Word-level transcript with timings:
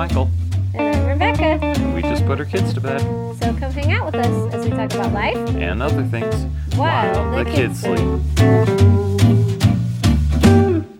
Michael, 0.00 0.30
And 0.72 0.96
I'm 0.96 1.06
Rebecca. 1.08 1.62
and 1.62 1.94
we 1.94 2.00
just 2.00 2.24
put 2.24 2.38
our 2.40 2.46
kids 2.46 2.72
to 2.72 2.80
bed 2.80 3.00
So 3.38 3.54
come 3.54 3.70
hang 3.70 3.92
out 3.92 4.06
with 4.06 4.14
us 4.14 4.54
as 4.54 4.64
we 4.64 4.70
talk 4.70 4.94
about 4.94 5.12
life. 5.12 5.36
and 5.56 5.82
other 5.82 6.04
things 6.04 6.46
While 6.74 7.12
while 7.32 7.44
the, 7.44 7.50
kids 7.50 7.80
sleep. 7.80 7.98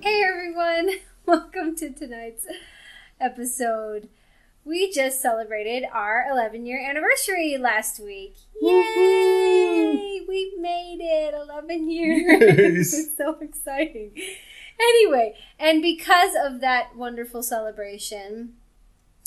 Hey 0.02 0.22
everyone, 0.22 0.98
welcome 1.26 1.74
to 1.76 1.88
tonight's 1.88 2.44
episode. 3.18 4.10
We 4.66 4.92
just 4.92 5.22
celebrated 5.22 5.84
our 5.90 6.26
11 6.30 6.66
year 6.66 6.78
anniversary 6.86 7.56
last 7.56 8.00
week. 8.00 8.34
Yay! 8.60 10.26
We 10.28 10.54
made 10.60 10.98
it 11.00 11.32
11 11.32 11.90
years. 11.90 12.92
it's 12.92 13.16
so 13.16 13.38
exciting. 13.40 14.12
Anyway, 14.78 15.36
and 15.58 15.80
because 15.80 16.32
of 16.38 16.60
that 16.60 16.94
wonderful 16.96 17.42
celebration, 17.42 18.56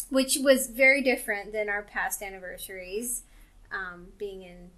which 0.10 0.38
was 0.42 0.68
very 0.68 1.02
different 1.02 1.52
than 1.52 1.70
our 1.70 1.84
past 1.84 2.22
anniversaries, 2.22 3.24
um, 3.72 4.08
being 4.18 4.44
in 4.44 4.70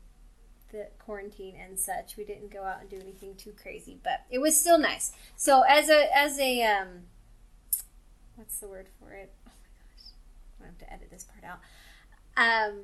the 0.72 0.88
quarantine 1.00 1.56
and 1.56 1.80
such, 1.80 2.18
we 2.18 2.24
didn't 2.24 2.52
go 2.52 2.64
out 2.64 2.82
and 2.82 2.90
do 2.90 2.98
anything 2.98 3.36
too 3.36 3.54
crazy, 3.62 4.00
but 4.04 4.22
it 4.30 4.40
was 4.40 4.60
still 4.60 4.78
nice. 4.78 5.14
So 5.36 5.62
as 5.62 5.90
a 5.90 6.16
as 6.16 6.40
a 6.40 6.64
um, 6.64 6.88
what's 8.36 8.60
the 8.60 8.68
word 8.68 8.88
for 9.00 9.12
it? 9.12 9.34
Oh 9.48 9.52
my 9.52 9.70
gosh, 9.80 10.06
I 10.62 10.66
have 10.66 10.78
to 10.80 10.94
edit 10.94 11.10
this 11.12 11.24
part 11.24 11.44
out. 11.44 11.60
Um, 12.38 12.84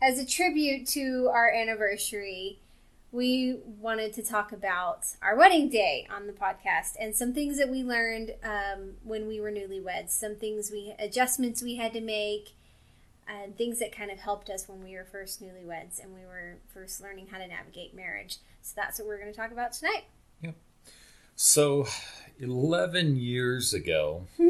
as 0.00 0.18
a 0.18 0.26
tribute 0.26 0.86
to 0.88 1.28
our 1.32 1.50
anniversary, 1.50 2.60
we 3.10 3.58
wanted 3.64 4.12
to 4.14 4.22
talk 4.22 4.52
about 4.52 5.06
our 5.22 5.36
wedding 5.36 5.70
day 5.70 6.06
on 6.14 6.26
the 6.26 6.32
podcast 6.32 6.92
and 7.00 7.16
some 7.16 7.32
things 7.32 7.58
that 7.58 7.70
we 7.70 7.82
learned 7.82 8.34
um, 8.44 8.92
when 9.02 9.26
we 9.26 9.40
were 9.40 9.50
newlyweds, 9.50 10.10
some 10.10 10.36
things 10.36 10.70
we 10.70 10.94
adjustments 10.98 11.62
we 11.62 11.76
had 11.76 11.92
to 11.94 12.00
make, 12.00 12.50
and 13.26 13.56
things 13.56 13.78
that 13.78 13.92
kind 13.92 14.10
of 14.10 14.18
helped 14.18 14.50
us 14.50 14.68
when 14.68 14.82
we 14.84 14.94
were 14.94 15.04
first 15.04 15.42
newlyweds 15.42 16.02
and 16.02 16.14
we 16.14 16.20
were 16.20 16.56
first 16.72 17.02
learning 17.02 17.26
how 17.30 17.38
to 17.38 17.46
navigate 17.46 17.94
marriage. 17.94 18.36
So 18.62 18.74
that's 18.76 18.98
what 18.98 19.08
we're 19.08 19.18
going 19.18 19.32
to 19.32 19.38
talk 19.38 19.52
about 19.52 19.72
tonight. 19.72 20.04
Yep. 20.42 20.56
So, 21.34 21.86
11 22.40 23.16
years 23.16 23.72
ago, 23.72 24.26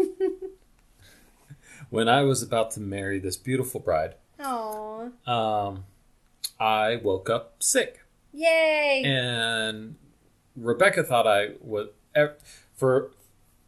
when 1.91 2.09
I 2.09 2.23
was 2.23 2.43
about 2.43 2.71
to 2.73 2.81
marry 2.81 3.19
this 3.19 3.37
beautiful 3.37 3.81
bride, 3.81 4.15
Oh, 4.41 5.11
um, 5.27 5.85
I 6.61 6.97
woke 6.97 7.29
up 7.29 7.61
sick. 7.63 8.01
Yay! 8.39 9.03
And 9.05 9.97
Rebecca 10.57 11.03
thought 11.03 11.27
I 11.27 11.51
would, 11.61 11.89
ev- 12.15 12.37
for 12.75 13.11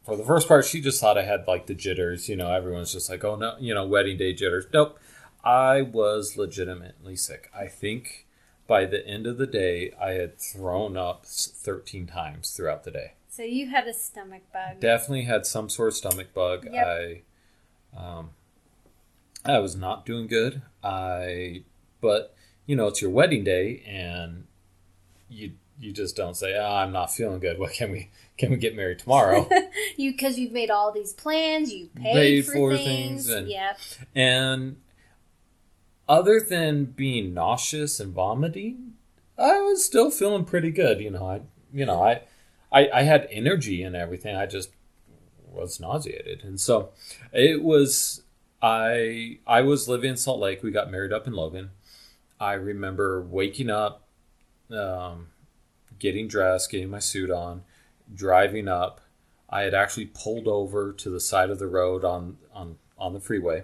for 0.03 0.15
the 0.15 0.23
first 0.23 0.47
part, 0.47 0.65
she 0.65 0.81
just 0.81 0.99
thought 0.99 1.17
I 1.17 1.23
had 1.23 1.47
like 1.47 1.67
the 1.67 1.75
jitters. 1.75 2.27
You 2.27 2.35
know, 2.35 2.51
everyone's 2.51 2.91
just 2.93 3.09
like, 3.09 3.23
oh 3.23 3.35
no, 3.35 3.55
you 3.59 3.73
know, 3.73 3.85
wedding 3.85 4.17
day 4.17 4.33
jitters. 4.33 4.65
Nope. 4.73 4.99
I 5.43 5.81
was 5.81 6.37
legitimately 6.37 7.15
sick. 7.15 7.49
I 7.55 7.67
think 7.67 8.27
by 8.67 8.85
the 8.85 9.05
end 9.07 9.25
of 9.27 9.37
the 9.37 9.47
day, 9.47 9.91
I 9.99 10.11
had 10.11 10.39
thrown 10.39 10.95
up 10.97 11.25
13 11.25 12.05
times 12.07 12.51
throughout 12.51 12.83
the 12.83 12.91
day. 12.91 13.13
so 13.27 13.43
you 13.43 13.69
had 13.69 13.87
a 13.87 13.93
stomach 13.93 14.43
bug. 14.53 14.79
definitely 14.79 15.23
had 15.23 15.45
some 15.45 15.67
sort 15.69 15.89
of 15.89 15.95
stomach 15.95 16.33
bug. 16.33 16.67
Yep. 16.71 16.85
I 16.87 17.21
um 17.97 18.29
I 19.45 19.59
was 19.59 19.75
not 19.75 20.05
doing 20.05 20.27
good. 20.27 20.61
I 20.83 21.63
but 22.01 22.33
you 22.65 22.75
know, 22.75 22.87
it's 22.87 23.01
your 23.01 23.11
wedding 23.11 23.43
day 23.43 23.83
and 23.87 24.45
you 25.31 25.53
you 25.79 25.91
just 25.91 26.15
don't 26.15 26.35
say, 26.35 26.55
"Oh, 26.57 26.75
I'm 26.75 26.91
not 26.91 27.11
feeling 27.13 27.39
good. 27.39 27.57
What 27.57 27.73
can 27.73 27.91
we 27.91 28.11
can 28.37 28.51
we 28.51 28.57
get 28.57 28.75
married 28.75 28.99
tomorrow?" 28.99 29.47
you 29.97 30.11
because 30.11 30.37
you've 30.37 30.51
made 30.51 30.69
all 30.69 30.91
these 30.91 31.13
plans, 31.13 31.73
you 31.73 31.87
paid, 31.95 32.13
Paid 32.13 32.45
for, 32.45 32.53
for 32.53 32.77
things. 32.77 33.27
things 33.27 33.29
and- 33.29 33.47
yep. 33.49 33.79
and 34.13 34.77
other 36.07 36.39
than 36.39 36.85
being 36.85 37.33
nauseous 37.33 37.99
and 37.99 38.13
vomiting, 38.13 38.93
I 39.37 39.59
was 39.61 39.85
still 39.85 40.11
feeling 40.11 40.45
pretty 40.45 40.71
good, 40.71 40.99
you 40.99 41.09
know. 41.09 41.25
I 41.25 41.41
you 41.73 41.85
know, 41.85 42.01
I 42.03 42.21
I, 42.71 42.89
I 42.93 43.01
had 43.03 43.27
energy 43.31 43.81
and 43.83 43.95
everything. 43.95 44.35
I 44.35 44.45
just 44.45 44.71
was 45.51 45.79
nauseated. 45.79 46.43
And 46.43 46.59
so 46.59 46.89
it 47.33 47.61
was 47.63 48.23
I 48.61 49.39
I 49.47 49.61
was 49.61 49.87
living 49.87 50.11
in 50.11 50.17
Salt 50.17 50.39
Lake. 50.39 50.63
We 50.63 50.71
got 50.71 50.91
married 50.91 51.13
up 51.13 51.27
in 51.27 51.33
Logan. 51.33 51.71
I 52.39 52.53
remember 52.53 53.21
waking 53.21 53.69
up, 53.69 54.00
um, 54.73 55.27
getting 55.99 56.27
dressed, 56.27 56.71
getting 56.71 56.89
my 56.89 56.99
suit 56.99 57.29
on, 57.29 57.63
driving 58.13 58.67
up. 58.67 59.01
I 59.49 59.61
had 59.61 59.73
actually 59.73 60.05
pulled 60.05 60.47
over 60.47 60.93
to 60.93 61.09
the 61.09 61.19
side 61.19 61.49
of 61.49 61.59
the 61.59 61.67
road 61.67 62.05
on 62.05 62.37
on 62.53 62.77
on 62.97 63.13
the 63.13 63.19
freeway 63.19 63.63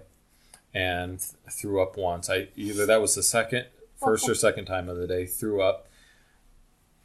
and 0.74 1.20
th- 1.20 1.34
threw 1.52 1.82
up 1.82 1.98
once. 1.98 2.30
I 2.30 2.50
either 2.56 2.86
that 2.86 3.02
was 3.02 3.16
the 3.16 3.24
second, 3.24 3.66
first 3.96 4.28
or 4.28 4.36
second 4.36 4.66
time 4.66 4.90
of 4.90 4.98
the 4.98 5.08
day. 5.08 5.26
Threw 5.26 5.62
up 5.62 5.88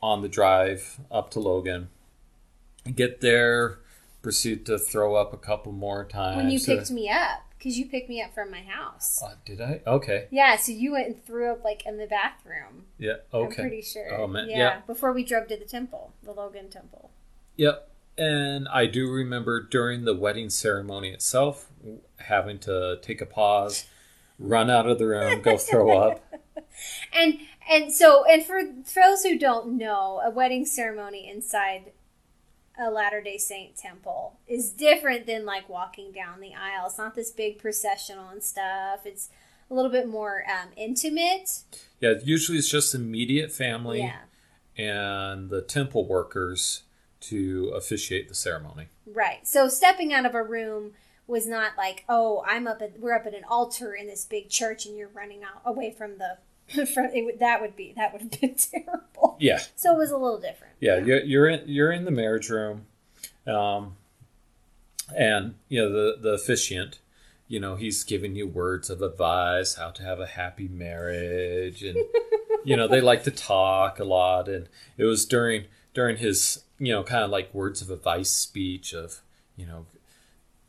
on 0.02 0.22
the 0.22 0.28
drive 0.28 0.98
up 1.10 1.30
to 1.30 1.40
Logan. 1.40 1.88
Get 2.94 3.20
there, 3.20 3.78
proceed 4.20 4.66
to 4.66 4.78
throw 4.78 5.14
up 5.14 5.32
a 5.32 5.36
couple 5.36 5.72
more 5.72 6.04
times. 6.04 6.36
When 6.36 6.50
you 6.50 6.58
picked 6.58 6.90
me 6.90 7.08
up, 7.08 7.42
because 7.62 7.78
you 7.78 7.86
picked 7.86 8.08
me 8.08 8.20
up 8.20 8.34
from 8.34 8.50
my 8.50 8.62
house. 8.62 9.22
Uh, 9.22 9.34
did 9.44 9.60
I? 9.60 9.80
Okay. 9.86 10.26
Yeah, 10.32 10.56
so 10.56 10.72
you 10.72 10.92
went 10.92 11.06
and 11.06 11.24
threw 11.24 11.52
up 11.52 11.62
like 11.62 11.86
in 11.86 11.96
the 11.96 12.08
bathroom. 12.08 12.86
Yeah. 12.98 13.18
Okay. 13.32 13.62
I'm 13.62 13.68
pretty 13.68 13.82
sure. 13.82 14.12
Oh, 14.12 14.26
man, 14.26 14.48
Yeah, 14.50 14.56
yeah. 14.58 14.80
before 14.84 15.12
we 15.12 15.22
drove 15.22 15.46
to 15.46 15.56
the 15.56 15.64
temple, 15.64 16.12
the 16.24 16.32
Logan 16.32 16.70
Temple. 16.70 17.10
Yep. 17.56 17.88
And 18.18 18.66
I 18.68 18.86
do 18.86 19.08
remember 19.08 19.60
during 19.62 20.04
the 20.04 20.14
wedding 20.14 20.50
ceremony 20.50 21.10
itself 21.10 21.68
having 22.16 22.58
to 22.60 22.98
take 23.00 23.20
a 23.20 23.26
pause, 23.26 23.86
run 24.40 24.68
out 24.68 24.88
of 24.88 24.98
the 24.98 25.06
room, 25.06 25.40
go 25.40 25.56
throw 25.56 25.96
up. 25.96 26.24
And 27.12 27.38
and 27.70 27.92
so 27.92 28.24
and 28.24 28.44
for 28.44 28.60
for 28.84 29.02
those 29.02 29.22
who 29.22 29.38
don't 29.38 29.76
know, 29.76 30.20
a 30.24 30.30
wedding 30.30 30.64
ceremony 30.64 31.30
inside 31.30 31.92
a 32.78 32.90
Latter 32.90 33.20
Day 33.20 33.38
Saint 33.38 33.76
temple 33.76 34.38
is 34.46 34.70
different 34.70 35.26
than 35.26 35.44
like 35.44 35.68
walking 35.68 36.12
down 36.12 36.40
the 36.40 36.54
aisle. 36.54 36.86
It's 36.86 36.98
not 36.98 37.14
this 37.14 37.30
big 37.30 37.58
processional 37.58 38.28
and 38.28 38.42
stuff. 38.42 39.00
It's 39.04 39.28
a 39.70 39.74
little 39.74 39.90
bit 39.90 40.08
more 40.08 40.44
um, 40.50 40.70
intimate. 40.76 41.50
Yeah, 42.00 42.14
usually 42.22 42.58
it's 42.58 42.68
just 42.70 42.94
immediate 42.94 43.52
family 43.52 44.00
Yeah, 44.00 44.20
and 44.76 45.50
the 45.50 45.62
temple 45.62 46.06
workers 46.06 46.82
to 47.20 47.72
officiate 47.76 48.28
the 48.28 48.34
ceremony. 48.34 48.88
right. 49.06 49.46
So 49.46 49.68
stepping 49.68 50.12
out 50.12 50.26
of 50.26 50.34
a 50.34 50.42
room 50.42 50.92
was 51.26 51.46
not 51.46 51.72
like, 51.78 52.04
oh, 52.08 52.42
I'm 52.46 52.66
up 52.66 52.82
at 52.82 52.98
we're 52.98 53.14
up 53.14 53.26
at 53.26 53.34
an 53.34 53.44
altar 53.48 53.94
in 53.94 54.06
this 54.06 54.24
big 54.24 54.48
church, 54.48 54.86
and 54.86 54.96
you're 54.96 55.08
running 55.08 55.42
out 55.44 55.62
away 55.64 55.90
from 55.96 56.18
the. 56.18 56.38
From, 56.94 57.06
it, 57.12 57.40
that 57.40 57.60
would 57.60 57.76
be 57.76 57.92
that 57.96 58.12
would 58.12 58.22
have 58.22 58.40
been 58.40 58.54
terrible. 58.72 59.36
Yeah. 59.40 59.60
So 59.76 59.94
it 59.94 59.98
was 59.98 60.10
a 60.10 60.16
little 60.16 60.40
different. 60.40 60.74
Yeah, 60.80 60.98
you're, 60.98 61.22
you're 61.22 61.48
in 61.48 61.62
you're 61.66 61.92
in 61.92 62.04
the 62.04 62.10
marriage 62.10 62.48
room, 62.48 62.86
um, 63.46 63.96
and 65.16 65.54
you 65.68 65.80
know 65.80 65.90
the 65.90 66.16
the 66.20 66.30
officiant. 66.30 66.98
You 67.48 67.60
know 67.60 67.76
he's 67.76 68.02
giving 68.04 68.34
you 68.34 68.46
words 68.46 68.88
of 68.88 69.02
advice, 69.02 69.74
how 69.74 69.90
to 69.90 70.02
have 70.02 70.20
a 70.20 70.26
happy 70.26 70.68
marriage, 70.68 71.82
and 71.82 71.98
you 72.64 72.76
know 72.76 72.88
they 72.88 73.00
like 73.00 73.24
to 73.24 73.30
talk 73.30 73.98
a 73.98 74.04
lot. 74.04 74.48
And 74.48 74.68
it 74.96 75.04
was 75.04 75.26
during 75.26 75.66
during 75.92 76.16
his 76.16 76.64
you 76.78 76.92
know 76.92 77.02
kind 77.02 77.22
of 77.22 77.30
like 77.30 77.52
words 77.52 77.82
of 77.82 77.90
advice 77.90 78.30
speech 78.30 78.94
of 78.94 79.20
you 79.56 79.66
know 79.66 79.86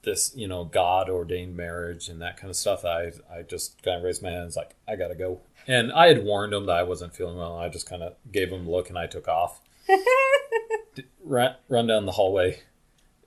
this 0.03 0.33
you 0.35 0.47
know 0.47 0.63
God 0.63 1.09
ordained 1.09 1.55
marriage 1.55 2.07
and 2.09 2.21
that 2.21 2.37
kind 2.37 2.49
of 2.49 2.55
stuff. 2.55 2.85
I 2.85 3.11
I 3.31 3.41
just 3.41 3.81
kind 3.81 3.97
of 3.97 4.03
raised 4.03 4.21
my 4.21 4.29
hands 4.29 4.55
like 4.55 4.75
I 4.87 4.95
gotta 4.95 5.15
go, 5.15 5.41
and 5.68 5.91
I 5.91 6.07
had 6.07 6.24
warned 6.24 6.53
him 6.53 6.66
that 6.68 6.75
I 6.78 6.84
wasn't 6.84 7.16
feeling 7.16 7.38
well. 7.38 7.57
I 7.57 7.69
just 7.69 7.88
kind 7.90 8.03
of 8.03 8.13
gave 8.31 8.51
him 8.51 8.68
a 8.68 8.69
look 8.72 8.90
and 8.90 8.97
I 8.97 9.07
took 9.07 9.28
off 9.28 9.62
run, 11.24 11.56
run 11.69 11.88
down 11.88 12.06
the 12.06 12.13
hallway, 12.13 12.59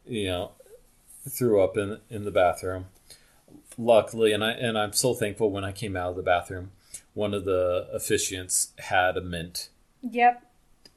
you 0.07 0.27
know, 0.27 0.53
threw 1.29 1.63
up 1.63 1.77
in 1.77 1.99
in 2.11 2.25
the 2.25 2.31
bathroom. 2.31 2.87
Luckily, 3.79 4.33
and 4.33 4.43
I 4.45 4.53
and 4.53 4.79
I'm 4.79 4.93
so 4.93 5.13
thankful 5.15 5.51
when 5.51 5.65
I 5.65 5.73
came 5.73 5.97
out 5.97 6.11
of 6.11 6.17
the 6.17 6.23
bathroom, 6.23 6.71
one 7.15 7.35
of 7.35 7.45
the 7.45 7.89
officiants 7.95 8.69
had 8.79 9.17
a 9.17 9.21
mint, 9.21 9.69
Yep. 10.03 10.43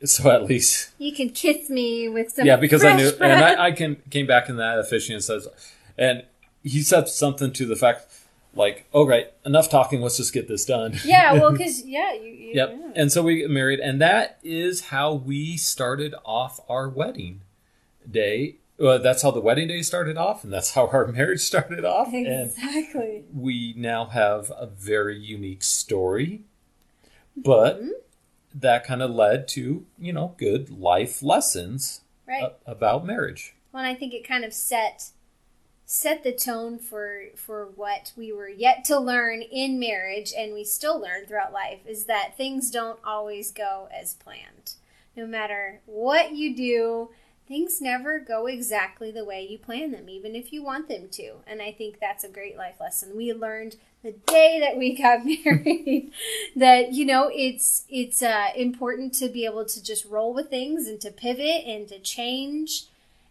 so 0.05 0.29
at 0.31 0.45
least 0.45 0.91
You 0.97 1.11
can 1.13 1.29
kiss 1.29 1.69
me 1.69 2.07
with 2.07 2.31
some. 2.31 2.45
yeah, 2.45 2.55
because 2.55 2.85
I 2.85 2.95
knew, 2.95 3.11
and. 3.19 3.43
I, 3.43 3.65
I 3.67 3.71
can 3.73 3.97
came 4.09 4.27
back 4.27 4.47
in 4.47 4.55
that 4.57 4.79
officiant 4.79 5.23
says, 5.23 5.47
and 5.97 6.23
he 6.63 6.81
said 6.81 7.09
something 7.09 7.51
to 7.53 7.65
the 7.65 7.75
fact 7.75 8.05
like, 8.55 8.85
"All 8.91 9.07
right, 9.07 9.31
enough 9.45 9.69
talking. 9.69 10.01
Let's 10.01 10.17
just 10.17 10.33
get 10.33 10.47
this 10.47 10.65
done." 10.65 10.99
yeah, 11.05 11.33
well, 11.33 11.51
because 11.57 11.85
yeah, 11.85 12.13
you. 12.13 12.21
you 12.31 12.51
Yep. 12.55 12.69
yeah. 12.79 12.91
And 12.95 13.11
so 13.11 13.21
we 13.23 13.37
get 13.37 13.49
married, 13.49 13.79
and 13.79 14.01
that 14.01 14.39
is 14.43 14.85
how 14.85 15.13
we 15.13 15.55
started 15.57 16.15
off 16.25 16.59
our 16.69 16.89
wedding 16.89 17.41
day. 18.09 18.55
Well, 18.79 18.97
that's 18.99 19.21
how 19.23 19.31
the 19.31 19.41
wedding 19.41 19.67
day 19.67 19.81
started 19.81 20.17
off, 20.17 20.43
and 20.43 20.51
that's 20.53 20.71
how 20.73 20.87
our 20.87 21.05
marriage 21.11 21.41
started 21.41 21.83
off. 21.85 22.07
And 22.13 22.25
Exactly. 22.27 23.25
we 23.33 23.73
now 23.77 24.05
have 24.05 24.51
a 24.57 24.65
very 24.67 25.19
unique 25.19 25.63
story, 25.63 26.43
but 27.35 27.81
Mhm. 27.81 27.89
that 28.55 28.83
kind 28.85 29.01
of 29.03 29.11
led 29.11 29.47
to 29.49 29.85
you 29.99 30.13
know 30.13 30.33
good 30.37 30.69
life 30.71 31.21
lessons 31.21 32.01
Right. 32.27 32.43
a- 32.65 32.71
about 32.71 33.05
marriage. 33.05 33.53
well, 33.71 33.83
and 33.83 33.91
I 33.91 33.95
think 33.99 34.13
it 34.13 34.23
kind 34.27 34.43
of 34.45 34.53
set 34.53 35.09
set 35.91 36.23
the 36.23 36.31
tone 36.31 36.77
for 36.77 37.23
for 37.35 37.65
what 37.75 38.13
we 38.15 38.31
were 38.31 38.47
yet 38.47 38.85
to 38.85 38.99
learn 38.99 39.41
in 39.41 39.79
marriage 39.79 40.31
and 40.37 40.53
we 40.53 40.63
still 40.63 41.01
learn 41.01 41.25
throughout 41.25 41.51
life 41.51 41.79
is 41.87 42.05
that 42.05 42.37
things 42.37 42.69
don't 42.69 42.99
always 43.03 43.49
go 43.49 43.89
as 43.91 44.13
planned. 44.13 44.75
No 45.17 45.25
matter 45.25 45.81
what 45.87 46.33
you 46.33 46.55
do, 46.55 47.09
things 47.47 47.81
never 47.81 48.19
go 48.19 48.45
exactly 48.45 49.09
the 49.09 49.25
way 49.25 49.43
you 49.43 49.57
plan 49.57 49.89
them, 49.89 50.09
even 50.09 50.35
if 50.35 50.53
you 50.53 50.61
want 50.61 50.87
them 50.89 51.09
to. 51.13 51.37
And 51.47 51.59
I 51.59 51.71
think 51.71 51.99
that's 51.99 52.23
a 52.23 52.29
great 52.29 52.55
life 52.55 52.75
lesson. 52.79 53.17
We 53.17 53.33
learned 53.33 53.77
the 54.03 54.11
day 54.11 54.59
that 54.59 54.77
we 54.77 54.95
got 54.95 55.25
married 55.25 56.11
that 56.55 56.93
you 56.93 57.03
know 57.03 57.31
it's 57.33 57.85
it's 57.89 58.21
uh, 58.21 58.49
important 58.55 59.15
to 59.15 59.27
be 59.27 59.43
able 59.43 59.65
to 59.65 59.83
just 59.83 60.05
roll 60.05 60.35
with 60.35 60.51
things 60.51 60.87
and 60.87 61.01
to 61.01 61.09
pivot 61.09 61.65
and 61.65 61.87
to 61.87 61.97
change 61.97 62.85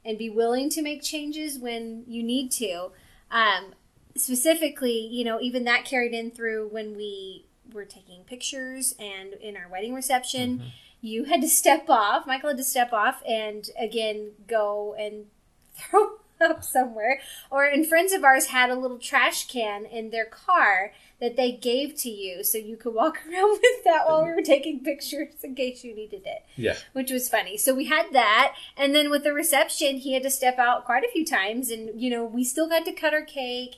and 0.04 0.18
be 0.18 0.30
willing 0.30 0.70
to 0.70 0.82
make 0.82 1.02
changes 1.02 1.58
when 1.58 2.04
you 2.06 2.22
need 2.22 2.50
to. 2.52 2.90
Um, 3.30 3.74
specifically, 4.16 5.06
you 5.10 5.24
know, 5.24 5.40
even 5.40 5.64
that 5.64 5.84
carried 5.84 6.12
in 6.12 6.30
through 6.30 6.68
when 6.68 6.96
we 6.96 7.44
were 7.72 7.84
taking 7.84 8.24
pictures 8.24 8.94
and 8.98 9.34
in 9.34 9.56
our 9.56 9.68
wedding 9.68 9.94
reception. 9.94 10.58
Mm-hmm. 10.58 10.68
You 11.00 11.24
had 11.24 11.40
to 11.42 11.48
step 11.48 11.88
off. 11.88 12.26
Michael 12.26 12.50
had 12.50 12.58
to 12.58 12.64
step 12.64 12.92
off 12.92 13.22
and 13.26 13.68
again 13.78 14.32
go 14.46 14.94
and 14.98 15.26
throw 15.74 16.18
up 16.40 16.64
somewhere. 16.64 17.20
Or 17.50 17.64
and 17.64 17.86
friends 17.86 18.12
of 18.12 18.24
ours 18.24 18.46
had 18.46 18.70
a 18.70 18.74
little 18.74 18.98
trash 18.98 19.46
can 19.46 19.84
in 19.84 20.10
their 20.10 20.24
car 20.24 20.92
that 21.20 21.36
they 21.36 21.50
gave 21.50 21.96
to 21.96 22.08
you 22.08 22.44
so 22.44 22.56
you 22.58 22.76
could 22.76 22.94
walk 22.94 23.18
around 23.28 23.50
with 23.62 23.84
that 23.84 24.06
while 24.06 24.24
we 24.24 24.30
were 24.30 24.40
taking 24.42 24.80
pictures 24.84 25.34
in 25.42 25.54
case 25.54 25.82
you 25.82 25.92
needed 25.94 26.22
it 26.24 26.44
Yeah. 26.56 26.76
which 26.92 27.10
was 27.10 27.28
funny. 27.28 27.56
So 27.56 27.74
we 27.74 27.86
had 27.86 28.06
that, 28.12 28.54
and 28.76 28.94
then 28.94 29.10
with 29.10 29.24
the 29.24 29.32
reception, 29.32 29.96
he 29.96 30.12
had 30.14 30.22
to 30.22 30.30
step 30.30 30.58
out 30.58 30.84
quite 30.84 31.02
a 31.04 31.10
few 31.12 31.24
times, 31.26 31.70
and 31.70 32.00
you 32.00 32.08
know 32.10 32.24
we 32.24 32.44
still 32.44 32.68
got 32.68 32.84
to 32.84 32.92
cut 32.92 33.12
our 33.14 33.24
cake 33.24 33.76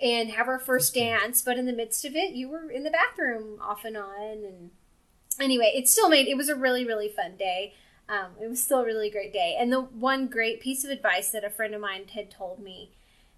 and 0.00 0.30
have 0.30 0.48
our 0.48 0.58
first 0.58 0.94
dance. 0.94 1.40
But 1.42 1.58
in 1.58 1.66
the 1.66 1.72
midst 1.72 2.04
of 2.04 2.14
it, 2.16 2.34
you 2.34 2.48
were 2.48 2.70
in 2.70 2.82
the 2.82 2.90
bathroom 2.90 3.58
off 3.62 3.84
and 3.84 3.96
on, 3.96 4.44
and 4.44 4.70
anyway, 5.40 5.72
it 5.74 5.88
still 5.88 6.08
made 6.08 6.26
it 6.28 6.36
was 6.36 6.48
a 6.48 6.54
really 6.56 6.84
really 6.84 7.08
fun 7.08 7.36
day. 7.38 7.74
Um, 8.08 8.32
it 8.42 8.48
was 8.48 8.62
still 8.62 8.80
a 8.80 8.84
really 8.84 9.08
great 9.08 9.32
day, 9.32 9.56
and 9.58 9.72
the 9.72 9.80
one 9.80 10.26
great 10.26 10.60
piece 10.60 10.84
of 10.84 10.90
advice 10.90 11.30
that 11.30 11.44
a 11.44 11.50
friend 11.50 11.74
of 11.74 11.80
mine 11.80 12.08
had 12.14 12.30
told 12.30 12.58
me 12.60 12.90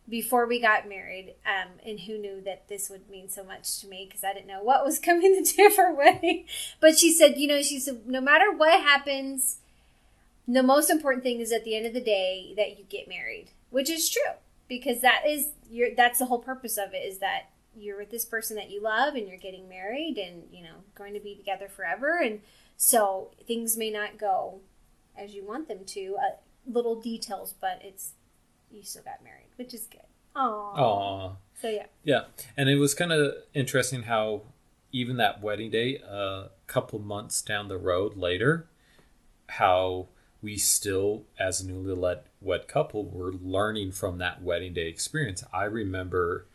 before 0.08 0.46
we 0.46 0.60
got 0.60 0.88
married, 0.88 1.34
um, 1.46 1.72
and 1.84 2.00
who 2.00 2.18
knew 2.18 2.42
that 2.42 2.68
this 2.68 2.90
would 2.90 3.08
mean 3.08 3.28
so 3.28 3.42
much 3.42 3.80
to 3.80 3.88
me 3.88 4.06
because 4.06 4.22
I 4.22 4.34
didn't 4.34 4.46
know 4.46 4.62
what 4.62 4.84
was 4.84 4.98
coming 5.00 5.44
do 5.44 5.70
for 5.70 5.92
wedding. 5.92 6.46
But 6.80 6.98
she 6.98 7.12
said, 7.12 7.38
you 7.38 7.46
know, 7.46 7.62
she 7.62 7.80
said, 7.80 8.06
no 8.06 8.20
matter 8.20 8.52
what 8.52 8.80
happens, 8.80 9.58
the 10.46 10.62
most 10.62 10.90
important 10.90 11.22
thing 11.22 11.40
is 11.40 11.52
at 11.52 11.64
the 11.64 11.76
end 11.76 11.86
of 11.86 11.94
the 11.94 12.00
day 12.00 12.52
that 12.56 12.78
you 12.78 12.84
get 12.84 13.08
married, 13.08 13.50
which 13.70 13.88
is 13.88 14.10
true 14.10 14.22
because 14.68 15.00
that 15.00 15.22
is 15.26 15.48
your 15.70 15.94
that's 15.96 16.18
the 16.18 16.26
whole 16.26 16.38
purpose 16.38 16.78
of 16.78 16.94
it 16.94 16.98
is 16.98 17.18
that 17.18 17.50
you're 17.76 17.98
with 17.98 18.10
this 18.10 18.24
person 18.24 18.56
that 18.56 18.70
you 18.70 18.80
love 18.80 19.14
and 19.14 19.28
you're 19.28 19.38
getting 19.38 19.68
married 19.68 20.16
and 20.16 20.44
you 20.50 20.62
know 20.62 20.76
going 20.94 21.14
to 21.14 21.20
be 21.20 21.34
together 21.34 21.68
forever 21.68 22.18
and 22.18 22.40
so 22.76 23.30
things 23.46 23.76
may 23.76 23.90
not 23.90 24.18
go 24.18 24.60
as 25.16 25.34
you 25.34 25.44
want 25.44 25.68
them 25.68 25.84
to 25.84 26.16
uh, 26.18 26.36
little 26.66 27.00
details 27.00 27.54
but 27.60 27.80
it's 27.82 28.12
you 28.74 28.82
still 28.82 29.02
got 29.02 29.22
married 29.22 29.48
which 29.56 29.72
is 29.74 29.86
good 29.86 30.00
Aww. 30.36 30.76
Aw. 30.76 31.32
so 31.60 31.68
yeah 31.68 31.86
Yeah, 32.02 32.22
and 32.56 32.68
it 32.68 32.76
was 32.76 32.92
kind 32.92 33.12
of 33.12 33.34
interesting 33.54 34.02
how 34.02 34.42
even 34.94 35.16
that 35.16 35.42
wedding 35.42 35.70
day, 35.70 35.96
a 35.96 36.50
couple 36.68 37.00
months 37.00 37.42
down 37.42 37.66
the 37.66 37.76
road 37.76 38.16
later, 38.16 38.68
how 39.48 40.06
we 40.40 40.56
still, 40.56 41.24
as 41.38 41.60
a 41.60 41.66
newly 41.66 41.94
led 41.94 42.20
wed 42.40 42.68
couple, 42.68 43.04
were 43.04 43.32
learning 43.32 43.90
from 43.90 44.18
that 44.18 44.40
wedding 44.40 44.72
day 44.72 44.86
experience. 44.86 45.42
I 45.52 45.64
remember, 45.64 46.46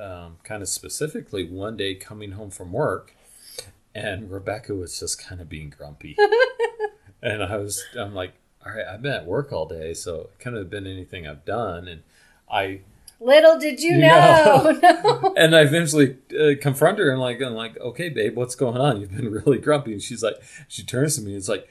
um, 0.00 0.36
kind 0.44 0.62
of 0.62 0.68
specifically, 0.68 1.44
one 1.44 1.76
day 1.76 1.96
coming 1.96 2.32
home 2.32 2.50
from 2.50 2.72
work, 2.72 3.16
and 3.92 4.30
Rebecca 4.30 4.72
was 4.74 5.00
just 5.00 5.20
kind 5.20 5.40
of 5.40 5.48
being 5.48 5.70
grumpy, 5.76 6.16
and 7.22 7.42
I 7.42 7.56
was, 7.56 7.82
I'm 7.98 8.14
like, 8.14 8.34
all 8.64 8.72
right, 8.72 8.84
I've 8.86 9.02
been 9.02 9.12
at 9.12 9.26
work 9.26 9.52
all 9.52 9.66
day, 9.66 9.94
so 9.94 10.20
it 10.22 10.30
couldn't 10.38 10.58
have 10.58 10.70
been 10.70 10.86
anything 10.86 11.26
I've 11.26 11.44
done, 11.44 11.88
and 11.88 12.02
I 12.50 12.80
little 13.20 13.58
did 13.58 13.80
you 13.80 13.92
You 13.94 14.00
know, 14.00 14.78
know. 14.82 15.34
And 15.36 15.54
I 15.54 15.60
eventually 15.62 16.16
uh, 16.38 16.52
confront 16.60 16.98
her 16.98 17.10
and 17.10 17.20
like 17.20 17.40
I'm 17.42 17.54
like, 17.54 17.78
okay, 17.78 18.08
babe, 18.08 18.36
what's 18.36 18.54
going 18.54 18.76
on? 18.76 19.00
You've 19.00 19.14
been 19.14 19.30
really 19.44 19.58
grumpy. 19.58 19.92
And 19.92 20.02
she's 20.02 20.22
like, 20.22 20.36
she 20.68 20.82
turns 20.82 21.16
to 21.16 21.22
me, 21.22 21.32
and 21.32 21.36
it's 21.38 21.48
like, 21.48 21.68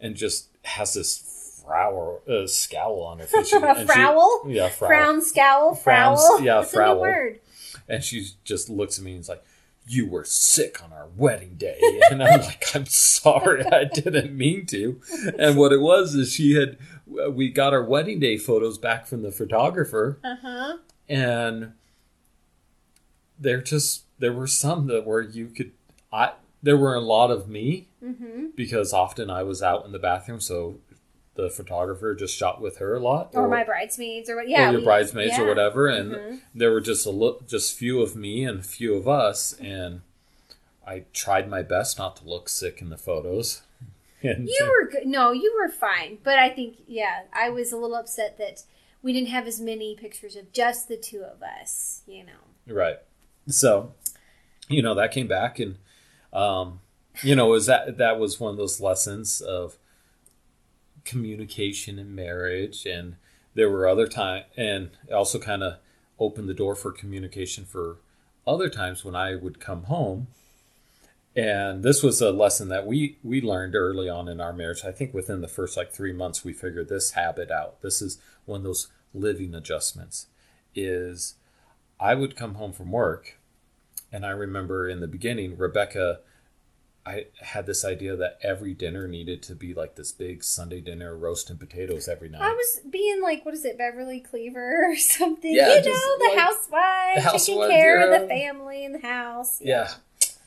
and 0.00 0.14
just 0.16 0.48
has 0.64 0.94
this 0.94 1.62
frown, 1.64 2.18
uh, 2.28 2.46
scowl 2.46 3.00
on 3.02 3.18
her 3.18 3.24
face. 3.26 3.52
A 3.52 3.56
And 3.58 3.78
she- 3.78 3.84
frowl? 3.86 4.42
yeah, 4.48 4.68
frown. 4.68 4.88
frown 4.90 5.22
scowl 5.22 5.74
Frown, 5.74 6.16
frowl 6.16 6.40
yeah, 6.42 6.60
That's 6.60 6.72
a 6.72 6.76
new 6.76 6.82
frowl. 6.82 7.00
word 7.00 7.40
And 7.88 8.02
she 8.04 8.26
just 8.44 8.68
looks 8.70 8.98
at 8.98 9.04
me 9.04 9.12
and 9.12 9.20
is 9.20 9.28
like, 9.28 9.42
you 9.90 10.06
were 10.06 10.24
sick 10.24 10.82
on 10.82 10.92
our 10.92 11.08
wedding 11.16 11.54
day. 11.56 11.78
And 12.10 12.22
I'm 12.22 12.40
like, 12.40 12.64
I'm 12.74 12.86
sorry, 12.86 13.64
I 13.66 13.84
didn't 13.84 14.36
mean 14.36 14.66
to. 14.66 15.00
And 15.38 15.56
what 15.56 15.72
it 15.72 15.80
was 15.80 16.14
is 16.14 16.32
she 16.32 16.54
had, 16.54 16.76
we 17.06 17.50
got 17.50 17.72
our 17.72 17.84
wedding 17.84 18.18
day 18.18 18.36
photos 18.36 18.78
back 18.78 19.06
from 19.06 19.22
the 19.22 19.30
photographer 19.32 20.18
uh-huh 20.24 20.76
and 21.08 21.72
there 23.38 23.60
just 23.60 24.04
there 24.20 24.32
were 24.32 24.46
some 24.46 24.86
that 24.86 25.04
where 25.04 25.20
you 25.20 25.48
could 25.48 25.72
i 26.12 26.32
there 26.62 26.76
were 26.76 26.94
a 26.94 27.00
lot 27.00 27.30
of 27.30 27.48
me 27.48 27.88
mm-hmm 28.02 28.46
because 28.54 28.92
often 28.92 29.28
i 29.28 29.42
was 29.42 29.62
out 29.62 29.84
in 29.84 29.92
the 29.92 29.98
bathroom 29.98 30.40
so 30.40 30.76
the 31.34 31.48
photographer 31.48 32.14
just 32.14 32.36
shot 32.36 32.60
with 32.60 32.78
her 32.78 32.94
a 32.96 33.00
lot 33.00 33.30
or 33.34 33.48
my 33.48 33.62
bridesmaids 33.64 34.28
or 34.28 34.36
what 34.36 34.48
yeah 34.48 34.68
or 34.68 34.72
your 34.72 34.80
we- 34.80 34.84
bridesmaids 34.84 35.32
yeah. 35.38 35.42
or 35.42 35.46
whatever 35.46 35.86
and 35.86 36.12
Mhm. 36.12 36.40
there 36.54 36.70
were 36.72 36.80
just 36.80 37.06
a 37.06 37.10
look 37.10 37.46
just 37.46 37.76
few 37.78 38.02
of 38.02 38.16
me 38.16 38.44
and 38.44 38.60
a 38.60 38.62
few 38.62 38.94
of 38.94 39.06
us 39.08 39.52
and 39.60 40.00
i 40.86 41.04
tried 41.12 41.48
my 41.48 41.62
best 41.62 41.98
not 41.98 42.16
to 42.16 42.24
look 42.28 42.48
sick 42.48 42.80
in 42.82 42.90
the 42.90 42.96
photos 42.96 43.62
and 44.22 44.48
You 44.48 44.66
were 44.66 44.90
good. 44.90 45.06
No, 45.06 45.30
you 45.32 45.54
were 45.58 45.70
fine. 45.70 46.18
But 46.22 46.38
I 46.38 46.50
think, 46.50 46.76
yeah, 46.86 47.22
I 47.32 47.48
was 47.48 47.72
a 47.72 47.78
little 47.78 47.96
upset 47.96 48.36
that 48.36 48.64
we 49.02 49.14
didn't 49.14 49.28
have 49.30 49.46
as 49.46 49.58
many 49.62 49.96
pictures 49.96 50.36
of 50.36 50.52
just 50.52 50.88
the 50.88 50.98
two 50.98 51.22
of 51.22 51.42
us, 51.42 52.02
you 52.06 52.24
know. 52.24 52.42
Right. 52.74 52.98
So, 53.48 53.94
you 54.68 54.82
know, 54.82 54.94
that 54.94 55.10
came 55.12 55.26
back 55.26 55.58
and 55.58 55.76
um, 56.34 56.80
you 57.22 57.34
know, 57.34 57.46
was 57.46 57.64
that 57.64 57.96
that 57.96 58.18
was 58.20 58.38
one 58.38 58.50
of 58.50 58.58
those 58.58 58.78
lessons 58.78 59.40
of 59.40 59.76
communication 61.04 61.98
in 61.98 62.14
marriage 62.14 62.86
and 62.86 63.16
there 63.54 63.70
were 63.70 63.86
other 63.86 64.06
time 64.06 64.44
and 64.56 64.90
also 65.12 65.38
kind 65.38 65.62
of 65.62 65.78
opened 66.18 66.48
the 66.48 66.54
door 66.54 66.74
for 66.74 66.92
communication 66.92 67.64
for 67.64 67.96
other 68.46 68.68
times 68.68 69.04
when 69.04 69.14
I 69.14 69.36
would 69.36 69.60
come 69.60 69.84
home 69.84 70.28
and 71.36 71.82
this 71.82 72.02
was 72.02 72.20
a 72.20 72.32
lesson 72.32 72.68
that 72.68 72.86
we 72.86 73.16
we 73.22 73.40
learned 73.40 73.74
early 73.74 74.08
on 74.08 74.28
in 74.28 74.40
our 74.40 74.52
marriage. 74.52 74.84
I 74.84 74.90
think 74.90 75.14
within 75.14 75.40
the 75.40 75.48
first 75.48 75.76
like 75.76 75.92
3 75.92 76.12
months 76.12 76.44
we 76.44 76.52
figured 76.52 76.88
this 76.88 77.12
habit 77.12 77.50
out. 77.50 77.80
This 77.82 78.02
is 78.02 78.18
one 78.46 78.58
of 78.58 78.64
those 78.64 78.88
living 79.14 79.54
adjustments 79.54 80.26
is 80.74 81.34
I 81.98 82.14
would 82.14 82.36
come 82.36 82.54
home 82.54 82.72
from 82.72 82.90
work, 82.90 83.38
and 84.12 84.24
I 84.24 84.30
remember 84.30 84.88
in 84.88 85.00
the 85.00 85.06
beginning, 85.06 85.56
Rebecca, 85.56 86.20
I 87.10 87.26
had 87.44 87.66
this 87.66 87.84
idea 87.84 88.16
that 88.16 88.38
every 88.42 88.74
dinner 88.74 89.08
needed 89.08 89.42
to 89.44 89.54
be 89.54 89.74
like 89.74 89.96
this 89.96 90.12
big 90.12 90.44
Sunday 90.44 90.80
dinner, 90.80 91.16
roast 91.16 91.50
and 91.50 91.58
potatoes 91.58 92.08
every 92.08 92.28
night. 92.28 92.42
I 92.42 92.52
was 92.52 92.80
being 92.88 93.20
like, 93.22 93.44
what 93.44 93.54
is 93.54 93.64
it, 93.64 93.76
Beverly 93.78 94.20
Cleaver 94.20 94.84
or 94.90 94.96
something? 95.16 95.52
Yeah, 95.54 95.68
you 95.68 95.82
know, 95.84 96.18
the 96.18 96.30
like- 96.30 96.38
housewife, 96.38 97.32
the 97.32 97.38
taking 97.38 97.68
care 97.68 97.98
yeah. 98.00 98.14
of 98.14 98.20
the 98.22 98.28
family 98.28 98.84
and 98.84 98.94
the 98.94 99.00
house. 99.06 99.60
yeah. 99.60 99.92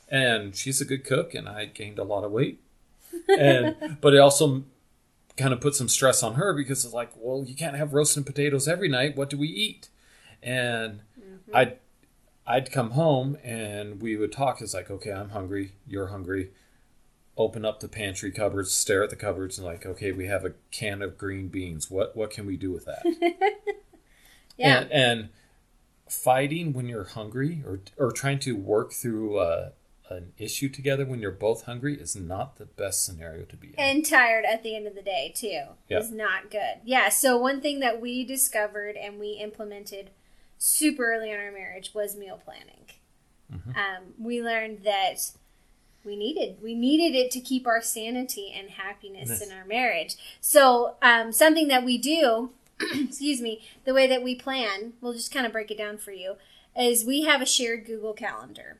And 0.10 0.55
she's 0.55 0.79
a 0.79 0.86
good 0.86 1.03
cook, 1.05 1.34
and 1.34 1.50
I 1.50 1.65
gained 1.65 1.98
a 1.98 2.03
lot 2.03 2.24
of 2.24 2.32
weight. 2.32 2.60
And 3.27 3.98
but 4.01 4.13
it 4.13 4.20
also 4.20 4.63
kind 5.38 5.51
of 5.53 5.60
put 5.62 5.74
some 5.75 5.89
stress 5.89 6.22
on 6.22 6.36
her 6.36 6.53
because 6.53 6.86
it's 6.86 6.93
like, 6.93 7.12
well, 7.17 7.43
you 7.48 7.55
can't 7.55 7.75
have 7.75 7.93
roast 7.93 8.15
and 8.17 8.25
potatoes 8.25 8.67
every 8.67 8.88
night. 8.89 9.15
What 9.17 9.29
do 9.29 9.38
we 9.38 9.48
eat? 9.48 9.89
And 10.41 11.01
Mm-hmm. 11.20 11.55
I'd 11.55 11.77
I'd 12.45 12.71
come 12.71 12.91
home 12.91 13.38
and 13.43 14.01
we 14.01 14.15
would 14.17 14.31
talk. 14.31 14.62
It's 14.62 14.73
like, 14.73 14.91
okay, 14.91 15.12
I'm 15.12 15.29
hungry. 15.29 15.73
You're 15.88 16.07
hungry. 16.07 16.51
Open 17.38 17.65
up 17.65 17.79
the 17.79 17.88
pantry 17.88 18.31
cupboards, 18.31 18.71
stare 18.73 19.03
at 19.03 19.09
the 19.09 19.15
cupboards, 19.15 19.57
and 19.57 19.65
like, 19.65 19.85
okay, 19.85 20.12
we 20.12 20.27
have 20.27 20.45
a 20.45 20.53
can 20.71 21.01
of 21.01 21.17
green 21.17 21.47
beans. 21.47 21.89
What 21.89 22.15
what 22.15 22.29
can 22.29 22.45
we 22.45 22.57
do 22.57 22.71
with 22.71 22.85
that? 22.85 23.03
Yeah. 24.55 24.81
And, 24.81 24.91
and 24.91 25.29
fighting 26.07 26.73
when 26.73 26.88
you're 26.88 27.05
hungry, 27.05 27.63
or 27.65 27.79
or 27.97 28.12
trying 28.12 28.38
to 28.39 28.55
work 28.55 28.93
through 28.93 29.38
uh, 29.39 29.69
an 30.12 30.33
issue 30.38 30.69
together 30.69 31.05
when 31.05 31.19
you're 31.19 31.31
both 31.31 31.63
hungry, 31.63 31.95
is 32.00 32.15
not 32.15 32.57
the 32.57 32.65
best 32.65 33.03
scenario 33.03 33.45
to 33.45 33.55
be 33.57 33.69
in. 33.69 33.73
and 33.79 34.05
tired 34.05 34.45
at 34.45 34.62
the 34.62 34.75
end 34.75 34.85
of 34.85 34.93
the 34.93 35.01
day 35.01 35.33
too 35.35 35.62
Yeah. 35.89 36.00
is 36.00 36.12
not 36.12 36.51
good 36.51 36.81
yeah 36.85 37.09
so 37.09 37.35
one 37.38 37.62
thing 37.62 37.79
that 37.79 38.00
we 38.00 38.23
discovered 38.23 38.95
and 38.95 39.19
we 39.19 39.31
implemented 39.41 40.12
super 40.63 41.13
early 41.13 41.29
in 41.32 41.39
our 41.39 41.51
marriage 41.51 41.93
was 41.93 42.15
meal 42.15 42.39
planning 42.43 42.86
Mhm. 43.51 43.75
um, 43.77 44.03
we 44.17 44.41
learned 44.41 44.84
that 44.84 45.32
we 46.05 46.15
needed 46.15 46.62
we 46.62 46.74
needed 46.74 47.15
it 47.17 47.29
to 47.32 47.39
keep 47.41 47.67
our 47.67 47.82
sanity 47.82 48.53
and 48.58 48.70
happiness 48.72 49.41
in 49.41 49.51
our 49.51 49.65
marriage 49.65 50.15
so 50.39 50.96
um, 51.01 51.32
something 51.32 51.67
that 51.67 51.84
we 51.84 51.98
do 51.98 52.51
excuse 52.96 53.39
me, 53.41 53.62
the 53.86 53.93
way 53.93 54.08
that 54.08 54.24
we 54.24 54.34
plan, 54.36 54.93
we'll 55.00 55.13
just 55.13 55.32
kind 55.34 55.46
of 55.46 55.51
break 55.51 55.70
it 55.70 55.77
down 55.77 55.96
for 55.98 56.12
you, 56.12 56.36
is 56.77 57.05
we 57.05 57.22
have 57.22 57.39
a 57.39 57.46
shared 57.46 57.86
Google 57.86 58.13
Calendar. 58.13 58.79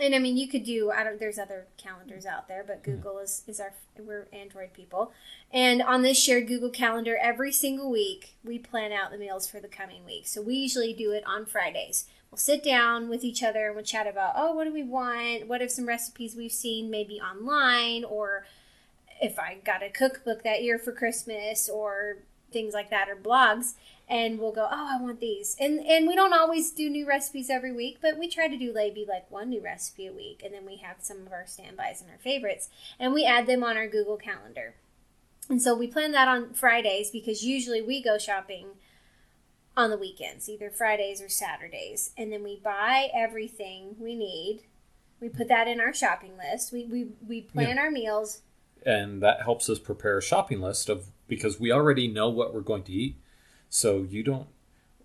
And 0.00 0.14
I 0.14 0.18
mean, 0.18 0.36
you 0.36 0.48
could 0.48 0.64
do. 0.64 0.90
I 0.90 1.04
don't. 1.04 1.18
There's 1.18 1.38
other 1.38 1.66
calendars 1.76 2.26
out 2.26 2.48
there, 2.48 2.64
but 2.66 2.82
hmm. 2.84 2.92
Google 2.92 3.18
is 3.18 3.42
is 3.46 3.60
our. 3.60 3.72
We're 3.98 4.26
Android 4.32 4.72
people, 4.72 5.12
and 5.52 5.80
on 5.80 6.02
this 6.02 6.20
shared 6.20 6.48
Google 6.48 6.70
Calendar, 6.70 7.16
every 7.20 7.52
single 7.52 7.90
week 7.90 8.34
we 8.44 8.58
plan 8.58 8.90
out 8.90 9.12
the 9.12 9.18
meals 9.18 9.48
for 9.48 9.60
the 9.60 9.68
coming 9.68 10.04
week. 10.04 10.26
So 10.26 10.42
we 10.42 10.56
usually 10.56 10.92
do 10.92 11.12
it 11.12 11.22
on 11.26 11.46
Fridays. 11.46 12.06
We'll 12.30 12.38
sit 12.38 12.64
down 12.64 13.08
with 13.08 13.22
each 13.22 13.44
other 13.44 13.66
and 13.66 13.76
we'll 13.76 13.84
chat 13.84 14.08
about, 14.08 14.32
oh, 14.36 14.52
what 14.52 14.64
do 14.64 14.72
we 14.72 14.82
want? 14.82 15.46
What 15.46 15.62
are 15.62 15.68
some 15.68 15.86
recipes 15.86 16.34
we've 16.34 16.50
seen 16.50 16.90
maybe 16.90 17.20
online, 17.20 18.02
or 18.02 18.46
if 19.22 19.38
I 19.38 19.58
got 19.64 19.84
a 19.84 19.90
cookbook 19.90 20.42
that 20.42 20.64
year 20.64 20.76
for 20.76 20.90
Christmas, 20.90 21.68
or 21.68 22.16
things 22.50 22.74
like 22.74 22.90
that, 22.90 23.08
or 23.08 23.14
blogs 23.14 23.74
and 24.08 24.38
we'll 24.38 24.52
go, 24.52 24.68
oh, 24.70 24.88
I 24.98 25.00
want 25.02 25.20
these. 25.20 25.56
And 25.58 25.80
and 25.80 26.06
we 26.06 26.14
don't 26.14 26.32
always 26.34 26.70
do 26.70 26.88
new 26.90 27.06
recipes 27.06 27.48
every 27.50 27.72
week, 27.72 27.98
but 28.02 28.18
we 28.18 28.28
try 28.28 28.48
to 28.48 28.56
do 28.58 28.72
maybe 28.72 29.04
like 29.08 29.30
one 29.30 29.48
new 29.50 29.62
recipe 29.62 30.06
a 30.06 30.12
week, 30.12 30.42
and 30.44 30.52
then 30.52 30.66
we 30.66 30.76
have 30.76 30.96
some 31.00 31.26
of 31.26 31.32
our 31.32 31.46
standbys 31.46 32.00
and 32.02 32.10
our 32.10 32.18
favorites, 32.18 32.68
and 32.98 33.12
we 33.14 33.24
add 33.24 33.46
them 33.46 33.64
on 33.64 33.76
our 33.76 33.88
Google 33.88 34.16
Calendar. 34.16 34.74
And 35.48 35.60
so 35.60 35.74
we 35.74 35.86
plan 35.86 36.12
that 36.12 36.28
on 36.28 36.54
Fridays 36.54 37.10
because 37.10 37.44
usually 37.44 37.82
we 37.82 38.02
go 38.02 38.16
shopping 38.18 38.68
on 39.76 39.90
the 39.90 39.98
weekends, 39.98 40.48
either 40.48 40.70
Fridays 40.70 41.20
or 41.20 41.28
Saturdays, 41.28 42.12
and 42.16 42.32
then 42.32 42.42
we 42.42 42.56
buy 42.62 43.08
everything 43.14 43.96
we 43.98 44.14
need. 44.14 44.60
We 45.20 45.28
put 45.28 45.48
that 45.48 45.66
in 45.68 45.80
our 45.80 45.92
shopping 45.92 46.32
list. 46.36 46.72
We 46.72 46.84
we, 46.84 47.08
we 47.26 47.40
plan 47.42 47.76
Yeah. 47.76 47.82
our 47.82 47.90
meals. 47.90 48.42
and 48.86 49.22
that 49.22 49.42
helps 49.42 49.68
us 49.70 49.78
prepare 49.78 50.18
a 50.18 50.22
shopping 50.22 50.60
list 50.60 50.88
of 50.90 51.06
because 51.26 51.58
we 51.58 51.72
already 51.72 52.06
know 52.06 52.28
what 52.28 52.52
we're 52.54 52.60
going 52.60 52.82
to 52.84 52.92
eat 52.92 53.16
so 53.74 54.06
you 54.08 54.22
don't 54.22 54.46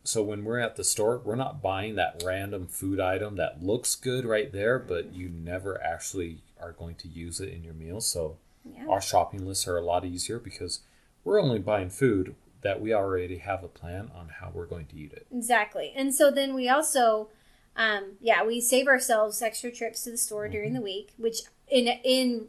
so 0.03 0.21
when 0.21 0.43
we're 0.45 0.59
at 0.59 0.75
the 0.75 0.83
store 0.83 1.17
we're 1.25 1.35
not 1.35 1.59
buying 1.61 1.95
that 1.95 2.21
random 2.23 2.67
food 2.67 2.99
item 2.99 3.35
that 3.35 3.63
looks 3.63 3.95
good 3.95 4.25
right 4.25 4.51
there 4.51 4.77
but 4.77 5.11
you 5.11 5.27
never 5.27 5.81
actually 5.83 6.37
are 6.61 6.71
going 6.73 6.93
to 6.95 7.07
use 7.07 7.39
it 7.39 7.49
in 7.49 7.63
your 7.63 7.73
meal 7.73 7.99
so 7.99 8.37
Yeah. 8.63 8.85
our 8.87 9.01
shopping 9.01 9.47
lists 9.47 9.67
are 9.67 9.77
a 9.77 9.81
lot 9.81 10.05
easier 10.05 10.37
because 10.39 10.81
we're 11.23 11.41
only 11.41 11.57
buying 11.59 11.89
food 11.89 12.35
that 12.61 12.79
we 12.79 12.93
already 12.93 13.37
have 13.39 13.63
a 13.63 13.67
plan 13.67 14.11
on 14.15 14.29
how 14.39 14.51
we're 14.53 14.67
going 14.67 14.85
to 14.87 14.95
eat 14.95 15.13
it 15.13 15.25
Exactly. 15.33 15.91
And 15.95 16.13
so 16.13 16.29
then 16.29 16.53
we 16.53 16.69
also, 16.69 17.29
um, 17.75 18.17
yeah, 18.21 18.43
we 18.45 18.61
save 18.61 18.87
ourselves 18.87 19.41
extra 19.41 19.71
trips 19.71 20.03
to 20.03 20.11
the 20.11 20.17
store 20.17 20.43
Mm-hmm. 20.43 20.51
during 20.53 20.73
the 20.73 20.81
week, 20.81 21.13
which 21.17 21.39
in 21.67 21.87
in 22.03 22.47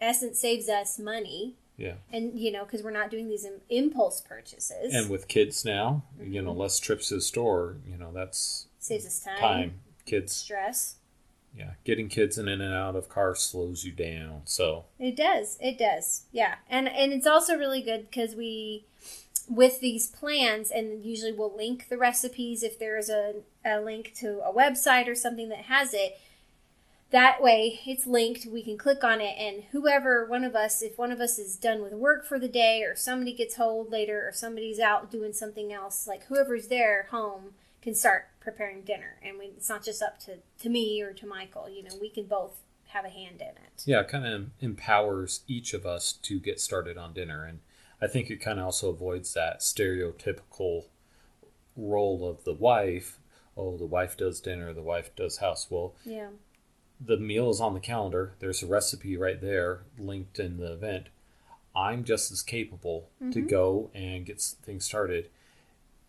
essence 0.00 0.40
saves 0.40 0.68
us 0.68 0.98
money. 0.98 1.56
Yeah 1.76 1.94
And 2.12 2.38
you 2.38 2.50
know, 2.52 2.64
because 2.64 2.82
we're 2.82 2.90
not 2.90 3.10
doing 3.10 3.28
these 3.28 3.46
impulse 3.68 4.20
purchases, 4.20 4.94
and 4.94 5.10
with 5.10 5.28
kids 5.28 5.64
now 5.64 6.04
you 6.18 6.24
Mm-hmm. 6.26 6.44
know 6.46 6.52
less 6.52 6.78
trips 6.80 7.08
to 7.08 7.16
the 7.16 7.20
store 7.20 7.76
you 7.86 7.96
know 7.96 8.12
that's 8.12 8.66
saves 8.78 9.06
us 9.06 9.20
time, 9.20 9.38
time 9.38 9.74
kids 10.06 10.32
stress. 10.36 10.96
yeah 11.56 11.72
getting 11.84 12.08
kids 12.08 12.36
in 12.38 12.48
and 12.48 12.62
out 12.62 12.94
of 12.96 13.08
cars 13.08 13.40
slows 13.40 13.84
you 13.84 13.92
down 13.92 14.42
so 14.44 14.84
It 14.98 15.16
does. 15.16 15.56
It 15.60 15.78
does. 15.78 16.24
Yeah. 16.32 16.56
And 16.68 16.88
and 16.88 17.12
it's 17.12 17.26
also 17.26 17.56
really 17.56 17.82
good 17.82 18.10
because 18.10 18.34
we 18.34 18.86
with 19.48 19.80
these 19.80 20.06
plans 20.06 20.70
and 20.70 21.04
usually 21.04 21.32
we'll 21.32 21.54
link 21.54 21.88
the 21.90 21.98
recipes 21.98 22.62
if 22.62 22.78
there's 22.78 23.10
a, 23.10 23.34
a 23.64 23.78
link 23.80 24.12
to 24.16 24.40
a 24.40 24.50
website 24.52 25.06
or 25.06 25.14
something 25.14 25.48
that 25.50 25.64
has 25.66 25.92
it. 25.92 26.18
That 27.14 27.40
way 27.40 27.78
it's 27.86 28.08
linked, 28.08 28.44
we 28.46 28.60
can 28.60 28.76
click 28.76 29.04
on 29.04 29.20
it 29.20 29.36
and 29.38 29.62
whoever 29.70 30.26
one 30.26 30.42
of 30.42 30.56
us 30.56 30.82
if 30.82 30.98
one 30.98 31.12
of 31.12 31.20
us 31.20 31.38
is 31.38 31.54
done 31.54 31.80
with 31.80 31.92
work 31.92 32.26
for 32.26 32.40
the 32.40 32.48
day 32.48 32.82
or 32.82 32.96
somebody 32.96 33.32
gets 33.32 33.54
hold 33.54 33.92
later 33.92 34.26
or 34.26 34.32
somebody's 34.32 34.80
out 34.80 35.12
doing 35.12 35.32
something 35.32 35.72
else, 35.72 36.08
like 36.08 36.24
whoever's 36.24 36.66
there 36.66 37.06
home 37.12 37.54
can 37.80 37.94
start 37.94 38.26
preparing 38.40 38.80
dinner 38.82 39.20
and 39.22 39.38
we, 39.38 39.44
it's 39.46 39.68
not 39.68 39.84
just 39.84 40.02
up 40.02 40.18
to, 40.18 40.38
to 40.60 40.68
me 40.68 41.00
or 41.02 41.12
to 41.12 41.24
Michael, 41.24 41.68
you 41.68 41.84
know, 41.84 41.94
we 42.00 42.08
can 42.08 42.24
both 42.24 42.56
have 42.88 43.04
a 43.04 43.10
hand 43.10 43.40
in 43.40 43.48
it. 43.48 43.82
yeah 43.86 44.00
it 44.00 44.08
kind 44.08 44.26
of 44.26 44.46
empowers 44.60 45.42
each 45.46 45.72
of 45.72 45.86
us 45.86 46.12
to 46.12 46.40
get 46.40 46.60
started 46.60 46.96
on 46.96 47.12
dinner 47.12 47.44
and 47.44 47.58
i 48.00 48.06
think 48.06 48.30
it 48.30 48.40
kind 48.40 48.58
of 48.60 48.64
also 48.66 48.88
avoids 48.90 49.34
that 49.34 49.58
stereotypical 49.60 50.84
role 51.76 52.28
of 52.28 52.44
the 52.44 52.52
wife 52.52 53.18
oh 53.56 53.76
the 53.76 53.84
wife 53.84 54.16
does 54.16 54.40
dinner 54.40 54.72
the 54.72 54.82
wife 54.82 55.14
does 55.16 55.38
house 55.38 55.66
well 55.70 55.94
Yeah. 56.04 56.28
The 57.06 57.16
meal 57.16 57.50
is 57.50 57.60
on 57.60 57.74
the 57.74 57.80
calendar. 57.80 58.34
There's 58.38 58.62
a 58.62 58.66
recipe 58.66 59.16
right 59.16 59.40
there 59.40 59.82
linked 59.98 60.38
in 60.38 60.58
the 60.58 60.72
event. 60.72 61.08
I'm 61.76 62.04
just 62.04 62.30
as 62.30 62.42
capable 62.42 63.08
to 63.18 63.40
mm-hmm. 63.40 63.46
go 63.46 63.90
and 63.94 64.24
get 64.24 64.40
things 64.40 64.84
started. 64.84 65.28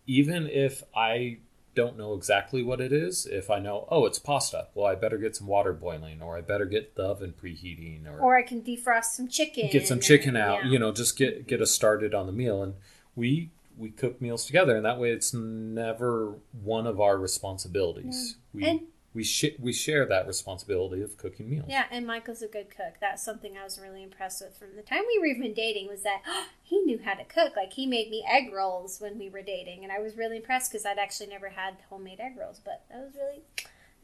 Even 0.06 0.46
if 0.48 0.84
i 0.94 1.38
don't 1.74 1.98
know 1.98 2.14
exactly 2.14 2.62
what 2.62 2.80
it 2.80 2.90
is 2.90 3.26
if 3.26 3.50
i 3.50 3.58
know 3.58 3.86
oh 3.90 4.06
it's 4.06 4.18
pasta. 4.18 4.68
Well 4.74 4.86
i 4.86 4.94
better 4.94 5.18
get 5.18 5.36
some 5.36 5.46
water 5.46 5.72
boiling 5.72 6.22
or 6.22 6.38
i 6.38 6.40
better 6.40 6.64
get 6.64 6.94
the 6.94 7.02
oven 7.02 7.34
preheating 7.40 8.06
or, 8.06 8.18
Or 8.18 8.36
I 8.36 8.42
can 8.42 8.62
defrost 8.62 9.06
some 9.16 9.28
chicken. 9.28 9.68
get 9.70 9.86
some 9.86 10.00
chicken 10.00 10.36
out 10.36 10.64
yeah. 10.64 10.70
you 10.70 10.78
know 10.78 10.92
just 10.92 11.18
get 11.18 11.46
get 11.46 11.60
us 11.60 11.70
started 11.70 12.14
on 12.14 12.26
the 12.26 12.32
meal. 12.32 12.62
And 12.62 12.74
we 13.14 13.50
we 13.76 13.90
cook 13.90 14.22
meals 14.22 14.46
together 14.46 14.76
and 14.76 14.86
that 14.86 14.98
way 14.98 15.10
it's 15.10 15.34
never 15.34 16.36
one 16.62 16.86
of 16.86 17.00
our 17.00 17.18
responsibilities. 17.18 18.36
We 18.54 18.64
And- 18.64 18.80
we, 19.16 19.24
sh- 19.24 19.56
we 19.58 19.72
share 19.72 20.04
that 20.04 20.26
responsibility 20.26 21.02
of 21.02 21.16
cooking 21.16 21.48
meals 21.48 21.64
Yeah, 21.68 21.86
and 21.90 22.06
Michael's 22.06 22.42
a 22.42 22.46
good 22.48 22.68
cook. 22.68 22.96
That's 23.00 23.22
something 23.22 23.56
I 23.56 23.64
was 23.64 23.80
really 23.80 24.02
impressed 24.02 24.42
with 24.42 24.56
from 24.58 24.76
the 24.76 24.82
time 24.82 25.02
we 25.08 25.18
were 25.18 25.26
even 25.26 25.54
dating. 25.54 25.88
Was 25.88 26.02
that 26.02 26.20
he 26.62 26.78
knew 26.82 27.00
how 27.02 27.14
to 27.14 27.24
cook? 27.24 27.56
Like 27.56 27.72
he 27.72 27.86
made 27.86 28.10
me 28.10 28.22
egg 28.30 28.52
rolls 28.52 29.00
when 29.00 29.18
we 29.18 29.30
were 29.30 29.40
dating, 29.42 29.82
and 29.82 29.90
I 29.90 29.98
was 30.00 30.16
really 30.16 30.36
impressed 30.36 30.70
because 30.70 30.84
I'd 30.84 30.98
actually 30.98 31.28
never 31.28 31.48
had 31.48 31.78
homemade 31.88 32.20
egg 32.20 32.36
rolls. 32.38 32.60
But 32.62 32.84
that 32.90 32.98
was 32.98 33.14
really 33.14 33.40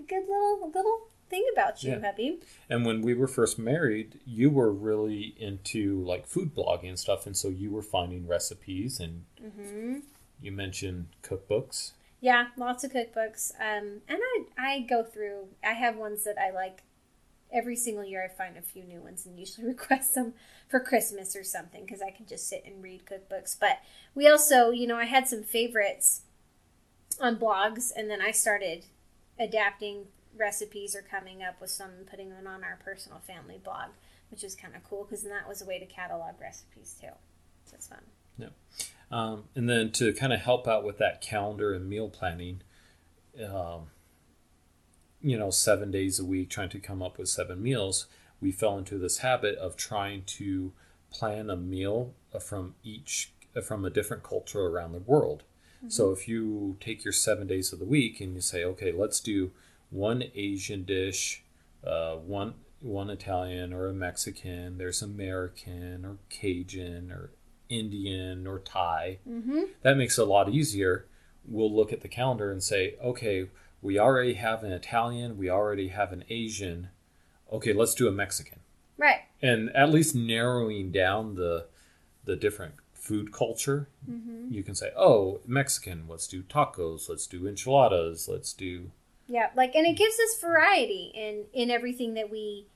a 0.01 0.03
good 0.03 0.23
little 0.29 0.71
little 0.75 1.01
thing 1.29 1.45
about 1.53 1.83
you, 1.83 1.93
Yeah. 1.93 2.01
hubby. 2.01 2.41
And 2.71 2.87
when 2.87 3.03
we 3.03 3.13
were 3.13 3.29
first 3.29 3.59
married, 3.59 4.19
you 4.27 4.49
were 4.49 4.73
really 4.73 5.35
into 5.39 6.03
like 6.05 6.27
food 6.27 6.55
blogging 6.55 6.89
and 6.89 6.99
stuff, 6.99 7.27
and 7.27 7.37
so 7.37 7.49
you 7.49 7.71
were 7.71 7.83
finding 7.83 8.27
recipes, 8.27 8.99
and 8.99 9.25
hmm 9.39 9.99
you 10.41 10.53
mentioned 10.53 11.07
cookbooks. 11.23 11.93
Yeah, 12.23 12.47
lots 12.57 12.85
of 12.85 12.93
cookbooks. 12.93 13.51
Um, 13.61 14.01
and 14.09 14.19
I 14.21 14.45
I 14.57 14.81
go 14.89 15.03
through. 15.03 15.49
I 15.63 15.73
have 15.73 15.97
ones 15.97 16.25
that 16.25 16.39
I 16.39 16.51
like. 16.51 16.85
Every 17.53 17.77
single 17.77 18.05
year, 18.05 18.25
I 18.25 18.29
find 18.29 18.57
a 18.57 18.63
few 18.63 18.85
new 18.85 19.01
ones 19.01 19.27
and 19.27 19.39
usually 19.39 19.67
request 19.77 20.15
them 20.15 20.33
for 20.69 20.81
Christmas 20.81 21.37
or 21.37 21.45
something 21.45 21.85
because 21.85 22.01
I 22.01 22.11
can 22.11 22.25
just 22.25 22.49
sit 22.49 22.63
and 22.65 22.83
read 22.83 23.03
cookbooks. 23.05 23.59
But 23.59 23.81
we 24.15 24.27
also, 24.29 24.71
you 24.71 24.87
know, 24.87 24.97
I 24.97 25.05
had 25.05 25.29
some 25.29 25.43
favorites 25.43 26.23
on 27.21 27.37
blogs, 27.37 27.91
and 27.95 28.09
then 28.09 28.23
I 28.23 28.31
started 28.31 28.87
adapting 29.39 30.07
recipes 30.39 30.95
or 30.95 31.03
coming 31.03 31.43
up 31.43 31.61
with 31.61 31.71
some 31.71 31.91
and 31.91 32.07
putting 32.07 32.31
them 32.31 32.47
on 32.47 32.63
our 32.63 32.79
personal 32.85 33.19
family 33.19 33.61
blog, 33.63 33.91
which 34.31 34.45
is 34.45 34.55
kind 34.55 34.77
of 34.77 34.85
cool 34.89 35.05
because 35.05 35.25
that 35.25 35.49
was 35.49 35.61
a 35.61 35.67
way 35.67 35.81
to 35.81 35.87
catalog 35.87 36.41
recipes 36.41 36.97
too. 37.01 37.09
So 37.65 37.75
it's 37.75 37.89
fun. 37.89 38.05
Um, 39.13 39.45
and 39.55 39.69
then 39.69 39.93
to 39.93 40.13
kind 40.15 40.33
of 40.33 40.41
help 40.41 40.67
out 40.67 40.85
with 40.85 40.97
that 40.99 41.21
calendar 41.21 41.75
and 41.75 41.89
meal 41.89 42.09
planning, 42.09 42.63
um, 43.39 43.91
you 45.21 45.39
know, 45.39 45.51
seven 45.51 45.91
days 45.91 46.19
a 46.19 46.25
week, 46.25 46.49
trying 46.49 46.71
to 46.71 46.81
come 46.81 47.03
up 47.03 47.19
with 47.19 47.29
seven 47.29 47.63
meals, 47.63 48.07
we 48.41 48.51
fell 48.51 48.79
into 48.79 48.97
this 48.99 49.19
habit 49.19 49.57
of 49.59 49.77
trying 49.77 50.25
to 50.25 50.73
plan 51.11 51.51
a 51.51 51.57
meal 51.57 52.15
uh, 52.35 52.39
from 52.39 52.75
each 52.83 53.33
uh, 53.55 53.61
from 53.61 53.85
a 53.85 53.91
different 53.91 54.23
culture 54.23 54.63
around 54.67 54.93
the 54.93 54.99
world. 54.99 55.43
So 55.89 56.13
if 56.13 56.29
you 56.29 56.77
take 56.81 57.05
your 57.05 57.13
seven 57.13 57.49
days 57.49 57.73
of 57.73 57.81
the 57.81 57.85
week 57.85 58.21
and 58.21 58.35
you 58.37 58.41
say, 58.41 58.65
okay, 58.65 58.93
let's 58.93 59.19
do 59.19 59.51
one 59.91 60.23
Asian 60.35 60.85
dish, 60.85 61.43
uh, 61.85 62.15
one 62.15 62.55
one 62.81 63.11
Italian 63.11 63.73
or 63.73 63.89
a 63.89 63.93
Mexican, 63.93 64.79
there's 64.79 65.03
American 65.03 66.05
or 66.05 66.19
Cajun 66.31 67.11
or 67.11 67.31
Indian 67.73 68.47
or 68.47 68.59
Thai. 68.59 69.19
Mm-hmm. 69.29 69.63
That 69.83 69.97
makes 69.97 70.19
it 70.19 70.23
a 70.23 70.25
lot 70.31 70.49
easier. 70.51 71.07
We'll 71.47 71.75
look 71.75 71.93
at 71.93 72.03
the 72.03 72.09
calendar 72.09 72.53
and 72.53 72.63
say, 72.63 72.95
okay, 73.03 73.49
we 73.81 73.99
already 73.99 74.35
have 74.35 74.63
an 74.63 74.73
Italian, 74.73 75.37
we 75.37 75.51
already 75.51 75.89
have 75.89 76.13
an 76.13 76.25
Asian. 76.29 76.89
Okay, 77.53 77.73
let's 77.73 77.95
do 77.95 78.07
a 78.07 78.13
Mexican. 78.13 78.61
Right. 78.97 79.23
And 79.41 79.71
at 79.75 79.91
least 79.91 80.15
narrowing 80.15 80.93
down 80.93 81.35
the 81.35 81.67
the 82.25 82.37
different 82.37 82.75
food 82.95 83.33
culture, 83.33 83.89
Mm-hmm. 84.09 84.53
you 84.55 84.63
can 84.63 84.77
say, 84.77 84.91
oh, 84.97 85.41
Mexican, 85.47 86.05
let's 86.09 86.29
do 86.29 86.43
tacos, 86.43 87.09
let's 87.09 87.27
do 87.27 87.47
enchiladas, 87.49 88.29
let's 88.29 88.53
do 88.53 88.93
Yeah, 89.27 89.51
like 89.57 89.75
and 89.75 89.87
it 89.87 89.97
gives 89.97 90.15
us 90.21 90.41
variety 90.41 91.11
in 91.15 91.47
in 91.53 91.71
everything 91.71 92.15
that 92.15 92.31
we 92.31 92.67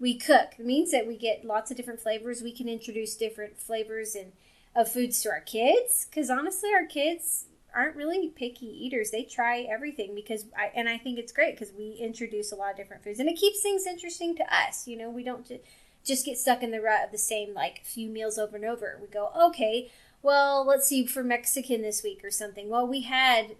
we 0.00 0.14
cook. 0.14 0.54
It 0.58 0.66
means 0.66 0.90
that 0.92 1.06
we 1.06 1.16
get 1.16 1.44
lots 1.44 1.70
of 1.70 1.76
different 1.76 2.00
flavors. 2.00 2.42
We 2.42 2.52
can 2.52 2.68
introduce 2.68 3.14
different 3.16 3.58
flavors 3.58 4.14
and 4.14 4.32
of 4.76 4.90
foods 4.90 5.22
to 5.22 5.30
our 5.30 5.40
kids 5.40 6.06
cuz 6.12 6.30
honestly 6.30 6.70
our 6.72 6.86
kids 6.86 7.46
aren't 7.74 7.96
really 7.96 8.28
picky 8.28 8.66
eaters. 8.66 9.10
They 9.10 9.24
try 9.24 9.62
everything 9.62 10.14
because 10.14 10.46
I 10.56 10.70
and 10.74 10.88
I 10.88 10.98
think 10.98 11.18
it's 11.18 11.32
great 11.32 11.56
cuz 11.56 11.72
we 11.72 11.92
introduce 11.92 12.52
a 12.52 12.56
lot 12.56 12.72
of 12.72 12.76
different 12.76 13.02
foods 13.02 13.18
and 13.18 13.28
it 13.28 13.36
keeps 13.36 13.60
things 13.60 13.86
interesting 13.86 14.36
to 14.36 14.54
us. 14.54 14.86
You 14.86 14.96
know, 14.96 15.10
we 15.10 15.24
don't 15.24 15.46
ju- 15.46 15.60
just 16.04 16.24
get 16.24 16.38
stuck 16.38 16.62
in 16.62 16.70
the 16.70 16.80
rut 16.80 17.04
of 17.04 17.10
the 17.10 17.18
same 17.18 17.54
like 17.54 17.84
few 17.84 18.08
meals 18.08 18.38
over 18.38 18.56
and 18.56 18.64
over. 18.64 18.98
We 19.00 19.08
go, 19.08 19.32
"Okay, 19.34 19.90
well, 20.22 20.64
let's 20.64 20.86
see 20.86 21.06
for 21.06 21.22
Mexican 21.22 21.82
this 21.82 22.02
week 22.02 22.24
or 22.24 22.30
something. 22.30 22.68
Well, 22.68 22.86
we 22.86 23.02
had 23.02 23.56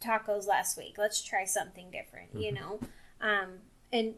tacos 0.00 0.46
last 0.46 0.76
week. 0.76 0.96
Let's 0.98 1.22
try 1.22 1.44
something 1.44 1.90
different, 1.90 2.34
you 2.34 2.52
know. 2.52 2.80
Um, 3.20 3.60
and 3.92 4.14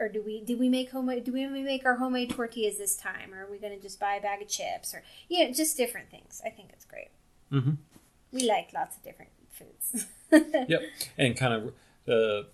or 0.00 0.08
do 0.08 0.22
we 0.22 0.40
did 0.42 0.58
we 0.58 0.68
make 0.68 0.90
homemade? 0.90 1.24
Do 1.24 1.32
we 1.32 1.46
make 1.46 1.84
our 1.84 1.96
homemade 1.96 2.30
tortillas 2.30 2.78
this 2.78 2.96
time, 2.96 3.32
or 3.34 3.44
are 3.44 3.50
we 3.50 3.58
going 3.58 3.76
to 3.76 3.80
just 3.80 4.00
buy 4.00 4.14
a 4.14 4.20
bag 4.20 4.42
of 4.42 4.48
chips, 4.48 4.94
or 4.94 5.04
you 5.28 5.44
know, 5.44 5.52
just 5.52 5.76
different 5.76 6.10
things? 6.10 6.40
I 6.44 6.50
think 6.50 6.70
it's 6.72 6.84
great. 6.86 7.10
Mm-hmm. 7.52 7.72
We 8.32 8.42
like 8.48 8.70
lots 8.74 8.96
of 8.96 9.02
different 9.04 9.30
foods. 9.52 10.06
Yep. 10.68 10.82
And 11.18 11.36
kind 11.36 11.54
of 11.54 11.72
uh, 12.08 12.46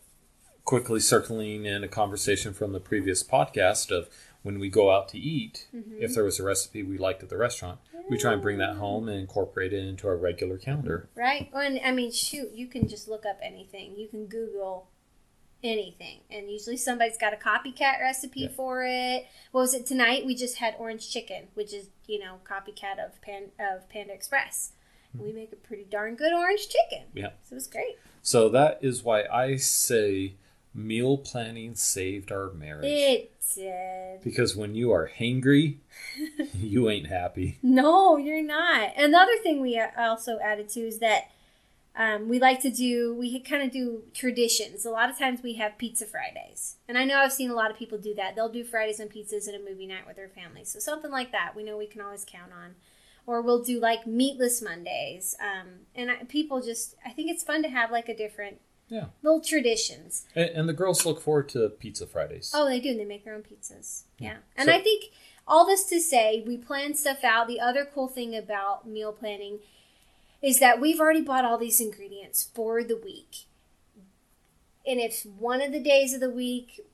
quickly 0.65 0.99
circling 0.99 1.67
in 1.67 1.85
a 1.85 1.89
conversation 1.89 2.55
from 2.55 2.73
the 2.73 2.81
previous 2.81 3.23
podcast 3.23 3.91
of 3.91 4.09
when 4.43 4.59
we 4.59 4.71
go 4.71 4.91
out 4.91 5.09
to 5.11 5.19
eat, 5.19 5.67
Mm-hmm. 5.75 5.97
if 6.01 6.15
there 6.15 6.25
was 6.25 6.41
a 6.41 6.43
recipe 6.43 6.83
we 6.83 6.97
liked 6.97 7.23
at 7.23 7.29
the 7.29 7.37
restaurant, 7.37 7.79
we 8.09 8.17
try 8.17 8.33
and 8.33 8.41
bring 8.41 8.57
that 8.59 8.77
home 8.77 9.09
and 9.09 9.19
incorporate 9.21 9.73
it 9.75 9.85
into 9.85 10.07
our 10.09 10.17
regular 10.17 10.57
calendar. 10.57 11.09
Right? 11.15 11.51
Well, 11.53 11.63
and 11.67 11.81
I 11.85 11.93
mean, 11.93 12.11
shoot, 12.13 12.53
you 12.55 12.67
can 12.69 12.89
just 12.89 13.09
look 13.09 13.27
up 13.27 13.39
anything. 13.43 13.95
You 13.97 14.09
can 14.09 14.27
Google 14.27 14.89
anything, 15.63 16.21
and 16.31 16.51
usually 16.51 16.77
somebody's 16.77 17.19
got 17.19 17.33
a 17.33 17.37
copycat 17.37 18.01
recipe 18.01 18.43
Yeah. 18.43 18.49
for 18.49 18.85
it. 18.85 19.27
What 19.53 19.63
was 19.63 19.75
it 19.75 19.87
tonight? 19.87 20.27
We 20.27 20.35
just 20.35 20.57
had 20.57 20.75
orange 20.79 21.11
chicken, 21.11 21.49
which 21.55 21.73
is 21.73 21.89
you 22.07 22.19
know 22.19 22.41
copycat 22.45 23.05
of 23.05 23.21
Pan 23.21 23.51
of 23.59 23.89
Panda 23.89 24.13
Express. 24.13 24.73
We 25.15 25.31
hmm. 25.31 25.37
make 25.37 25.53
a 25.53 25.57
pretty 25.57 25.85
darn 25.85 26.15
good 26.15 26.33
orange 26.33 26.69
chicken. 26.69 27.07
Yeah. 27.15 27.31
so 27.43 27.53
it 27.53 27.55
was 27.55 27.67
great. 27.67 27.97
So 28.23 28.49
that 28.51 28.79
is 28.83 29.03
why 29.03 29.25
I 29.25 29.57
say 29.57 30.35
meal 30.75 31.17
planning 31.17 31.75
saved 31.75 32.31
our 32.31 32.51
marriage. 32.51 32.85
It 32.85 33.33
did. 33.55 34.23
because 34.23 34.57
when 34.57 34.75
you 34.75 34.93
are 34.93 35.11
hangry, 35.19 35.79
you 36.55 36.91
ain't 36.91 37.07
happy. 37.07 37.59
No, 37.63 38.17
you're 38.17 38.43
not. 38.43 38.97
Another 38.97 39.37
thing 39.43 39.61
we 39.61 39.79
uh, 39.79 39.89
also 39.97 40.39
added 40.39 40.69
to 40.71 40.81
is 40.81 40.99
that 40.99 41.31
um, 41.97 42.29
we 42.29 42.39
like 42.39 42.61
to 42.63 42.71
do, 42.71 43.15
we 43.15 43.41
kind 43.41 43.63
of 43.63 43.71
do 43.73 44.03
traditions. 44.15 44.85
A 44.85 44.91
lot 44.91 45.09
of 45.09 45.19
times 45.19 45.43
we 45.43 45.55
have 45.55 45.79
pizza 45.79 46.05
Fridays. 46.07 46.77
And 46.89 46.99
I 46.99 47.05
know 47.05 47.17
I've 47.19 47.33
seen 47.33 47.51
a 47.51 47.55
lot 47.55 47.71
of 47.71 47.77
people 47.79 47.97
do 47.99 48.15
that. 48.15 48.37
They'll 48.37 48.51
do 48.53 48.65
Fridays 48.65 49.01
and 49.01 49.11
pizzas 49.11 49.47
and 49.49 49.57
a 49.57 49.71
movie 49.71 49.87
night 49.87 50.07
with 50.07 50.17
their 50.17 50.29
family. 50.29 50.65
So 50.65 50.79
something 50.79 51.11
like 51.11 51.33
that, 51.33 51.55
we 51.57 51.63
know 51.63 51.77
we 51.79 51.87
can 51.87 52.01
always 52.03 52.25
count 52.27 52.53
on. 52.53 52.75
Or 53.27 53.43
we'll 53.43 53.63
do 53.63 53.81
like 53.81 54.07
meatless 54.07 54.63
Mondays. 54.63 55.35
Um, 55.41 55.67
and 55.95 56.11
I, 56.11 56.17
people 56.29 56.61
just, 56.63 56.95
I 57.05 57.11
think 57.11 57.31
it's 57.31 57.43
fun 57.43 57.63
to 57.65 57.69
have 57.69 57.91
like 57.91 58.09
a 58.09 58.17
different 58.17 58.61
Yeah. 58.89 59.07
little 59.23 59.41
traditions. 59.41 60.27
And, 60.37 60.51
and 60.51 60.69
the 60.69 60.73
girls 60.73 61.05
look 61.05 61.21
forward 61.21 61.49
to 61.51 61.69
Pizza 61.71 62.07
Fridays. 62.07 62.53
Oh, 62.55 62.67
they 62.67 62.79
do. 62.79 62.91
and 62.91 63.01
They 63.01 63.05
make 63.05 63.25
their 63.25 63.35
own 63.35 63.43
pizzas. 63.43 64.03
Yeah. 64.19 64.37
And 64.57 64.69
So- 64.69 64.75
I 64.75 64.81
think 64.81 65.07
all 65.49 65.65
this 65.67 65.85
to 65.87 66.01
say, 66.01 66.45
we 66.47 66.57
plan 66.57 66.95
stuff 66.95 67.25
out. 67.25 67.49
The 67.49 67.59
other 67.59 67.85
cool 67.85 68.07
thing 68.09 68.37
about 68.37 68.87
meal 68.87 69.13
planning 69.13 69.59
is 70.47 70.61
that 70.61 70.81
we've 70.81 71.01
already 71.01 71.23
bought 71.23 71.45
all 71.45 71.59
these 71.59 71.81
ingredients 71.81 72.49
for 72.55 72.85
the 72.85 72.97
week. 72.97 73.47
And 74.87 75.01
if 75.01 75.27
one 75.27 75.61
of 75.61 75.73
the 75.73 75.81
days 75.81 76.15
of 76.15 76.21
the 76.21 76.31
week 76.31 76.87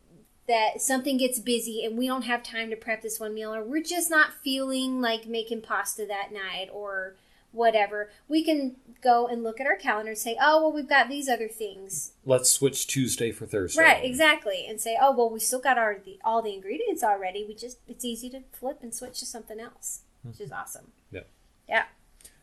that 0.49 0.81
something 0.81 1.19
gets 1.19 1.39
busy 1.39 1.85
and 1.85 1.99
we 1.99 2.07
don't 2.07 2.23
have 2.23 2.43
time 2.43 2.71
to 2.71 2.77
prep 2.77 3.03
this 3.03 3.21
one 3.21 3.35
meal, 3.35 3.55
or 3.55 3.63
we're 3.63 3.83
just 3.83 4.09
not 4.09 4.33
feeling 4.43 5.03
like 5.03 5.27
making 5.27 5.61
pasta 5.61 6.07
that 6.07 6.33
night 6.33 6.71
or 6.73 7.17
whatever, 7.51 8.11
we 8.27 8.43
can 8.43 8.77
go 9.03 9.27
and 9.27 9.43
look 9.43 9.61
at 9.61 9.67
our 9.67 9.77
calendar 9.77 10.13
and 10.13 10.19
say, 10.19 10.35
oh, 10.41 10.63
well, 10.63 10.73
we've 10.73 10.89
got 10.89 11.11
these 11.11 11.29
other 11.29 11.49
things 11.49 12.13
Let's 12.25 12.51
switch 12.51 12.87
Tuesday 12.87 13.33
for 13.33 13.45
Thursday. 13.45 13.83
Right, 13.83 14.03
exactly, 14.03 14.65
and 14.67 14.81
say, 14.81 14.97
"Oh, 14.99 15.15
well, 15.15 15.29
we 15.29 15.41
still 15.41 15.61
got 15.61 15.77
our 15.77 15.99
the, 16.03 16.19
all 16.25 16.41
the 16.41 16.55
ingredients 16.55 17.03
already. 17.03 17.45
We 17.47 17.55
just 17.55 17.79
it's 17.87 18.05
easy 18.05 18.31
to 18.31 18.41
flip 18.53 18.79
and 18.81 18.95
switch 18.95 19.19
to 19.19 19.27
something 19.27 19.61
else, 19.61 20.03
which 20.23 20.41
is 20.41 20.51
mm-hmm. 20.51 20.61
awesome." 20.61 20.93
Yep. 21.11 21.29
Yeah. 21.69 21.85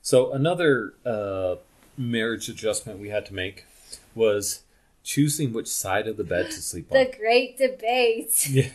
So 0.02 0.32
another 0.32 0.94
uh, 1.06 1.56
marriage 1.98 2.50
adjustment 2.50 3.00
we 3.00 3.10
had 3.10 3.26
to 3.28 3.34
make 3.34 3.66
was 4.16 4.64
choosing 5.04 5.54
which 5.54 5.68
side 5.68 6.08
of 6.08 6.18
the 6.18 6.24
bed 6.24 6.48
to 6.48 6.62
sleep 6.62 6.92
on. 6.92 6.98
The 6.98 7.14
great 7.18 7.58
debate. 7.58 8.48
Yeah. 8.50 8.70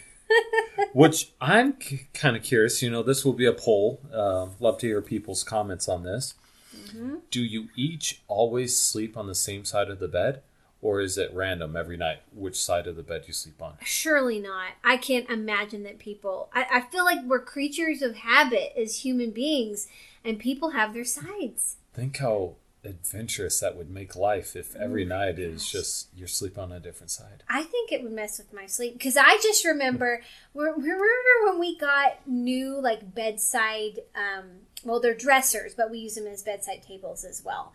Which 0.95 1.33
I'm 1.41 1.81
c- 1.81 2.07
kind 2.15 2.35
of 2.35 2.43
curious. 2.43 2.83
You 2.83 2.91
know, 2.91 3.03
this 3.03 3.25
will 3.25 3.35
be 3.35 3.45
a 3.47 3.53
poll. 3.53 4.01
Uh, 4.13 4.49
love 4.59 4.79
to 4.79 4.87
hear 4.87 5.03
people's 5.03 5.45
comments 5.45 5.87
on 5.89 6.03
this. 6.03 6.35
Mm-hmm. 6.75 7.17
Do 7.31 7.43
you 7.45 7.69
each 7.77 8.23
always 8.27 8.77
sleep 8.77 9.17
on 9.17 9.27
the 9.27 9.35
same 9.35 9.65
side 9.65 9.91
of 9.91 9.99
the 10.01 10.09
bed, 10.09 10.43
or 10.85 11.01
is 11.01 11.17
it 11.17 11.33
random 11.33 11.77
every 11.77 11.97
night 11.97 12.19
which 12.31 12.61
side 12.61 12.87
of 12.87 12.95
the 12.95 13.03
bed 13.03 13.25
you 13.27 13.33
sleep 13.33 13.61
on? 13.63 13.73
Surely 13.83 14.39
not. 14.39 14.73
I 14.85 14.99
can't 14.99 15.29
imagine 15.31 15.83
that 15.85 15.99
people. 15.99 16.51
I, 16.53 16.67
I 16.71 16.81
feel 16.83 17.07
like 17.07 17.25
we're 17.25 17.41
creatures 17.41 18.03
of 18.03 18.17
habit 18.17 18.75
as 18.79 18.99
human 18.99 19.31
beings, 19.31 19.89
and 20.23 20.39
people 20.39 20.71
have 20.71 20.93
their 20.93 21.07
sides. 21.07 21.77
Think 21.95 22.19
how 22.19 22.57
adventurous 22.85 23.61
that 23.61 23.77
would 23.79 23.89
make 23.89 24.15
life 24.15 24.55
if 24.55 24.77
Oh 24.77 24.81
every 24.81 25.07
night 25.07 25.39
is 25.39 25.67
just 25.67 26.09
you're 26.15 26.29
sleeping 26.29 26.63
on 26.63 26.71
a 26.71 26.81
different 26.81 27.11
side. 27.11 27.43
I 27.49 27.63
think 27.63 27.91
it 27.91 28.03
would 28.03 28.13
mess 28.13 28.37
with 28.37 28.53
my 28.53 28.67
sleep 28.67 28.93
because 28.93 29.17
I 29.17 29.39
just 29.43 29.65
remember. 29.65 30.21
remember 30.55 31.47
when 31.47 31.61
we 31.61 31.79
got 31.79 32.29
new 32.29 32.79
like 32.79 33.15
bedside. 33.15 34.01
Um, 34.15 34.51
well, 34.85 35.01
they're 35.01 35.15
dressers, 35.15 35.75
but 35.75 35.91
we 35.91 35.97
use 36.01 36.17
them 36.17 36.27
as 36.27 36.43
bedside 36.43 36.83
tables 36.83 37.25
as 37.25 37.43
well. 37.43 37.73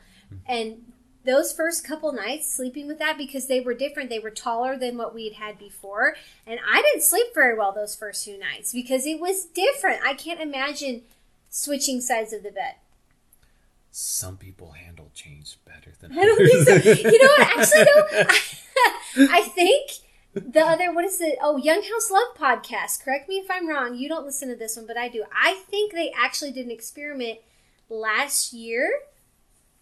And 0.48 0.84
those 1.30 1.54
first 1.54 1.84
couple 1.86 2.12
nights 2.12 2.52
sleeping 2.52 2.88
with 2.88 2.98
that 3.00 3.18
because 3.18 3.46
they 3.48 3.60
were 3.60 3.74
different. 3.74 4.10
They 4.10 4.20
were 4.20 4.32
taller 4.32 4.76
than 4.78 4.98
what 4.98 5.14
we'd 5.14 5.34
had 5.34 5.60
before, 5.60 6.16
and 6.48 6.60
I 6.68 6.82
didn't 6.82 7.04
sleep 7.04 7.28
very 7.36 7.56
well 7.58 7.72
those 7.72 7.96
first 7.96 8.26
few 8.26 8.38
nights 8.40 8.74
because 8.74 9.06
it 9.06 9.20
was 9.20 9.46
different. 9.46 10.02
I 10.04 10.14
can't 10.16 10.40
imagine 10.42 11.04
switching 11.50 12.02
sides 12.02 12.34
of 12.34 12.42
the 12.44 12.52
bed. 12.52 12.76
Some 13.92 14.38
people 14.38 14.72
handle 14.72 15.12
change 15.14 15.58
better 15.66 15.92
than 16.00 16.12
I 16.18 16.24
don't 16.24 16.40
others. 16.42 16.66
think 16.66 16.84
so. 16.84 17.10
You 17.10 17.20
know 17.22 17.34
what? 17.38 17.60
Actually, 17.60 17.84
though, 17.84 19.28
I, 19.34 19.40
I 19.40 19.42
think 19.50 19.92
the 20.34 20.62
other 20.62 20.94
what 20.94 21.06
is 21.06 21.20
it? 21.22 21.38
Oh, 21.42 21.58
Young 21.58 21.82
House 21.82 22.12
Love 22.12 22.36
podcast. 22.38 23.04
Correct 23.04 23.28
me 23.28 23.36
if 23.36 23.50
I'm 23.50 23.68
wrong. 23.68 23.96
You 23.96 24.08
don't 24.10 24.26
listen 24.26 24.50
to 24.50 24.56
this 24.56 24.78
one, 24.78 24.86
but 24.88 24.98
I 24.98 25.10
do. 25.10 25.24
I 25.32 25.62
think 25.70 25.92
they 25.94 26.12
actually 26.18 26.52
did 26.52 26.66
an 26.66 26.72
experiment 26.72 27.40
last 27.90 28.54
year, 28.54 28.90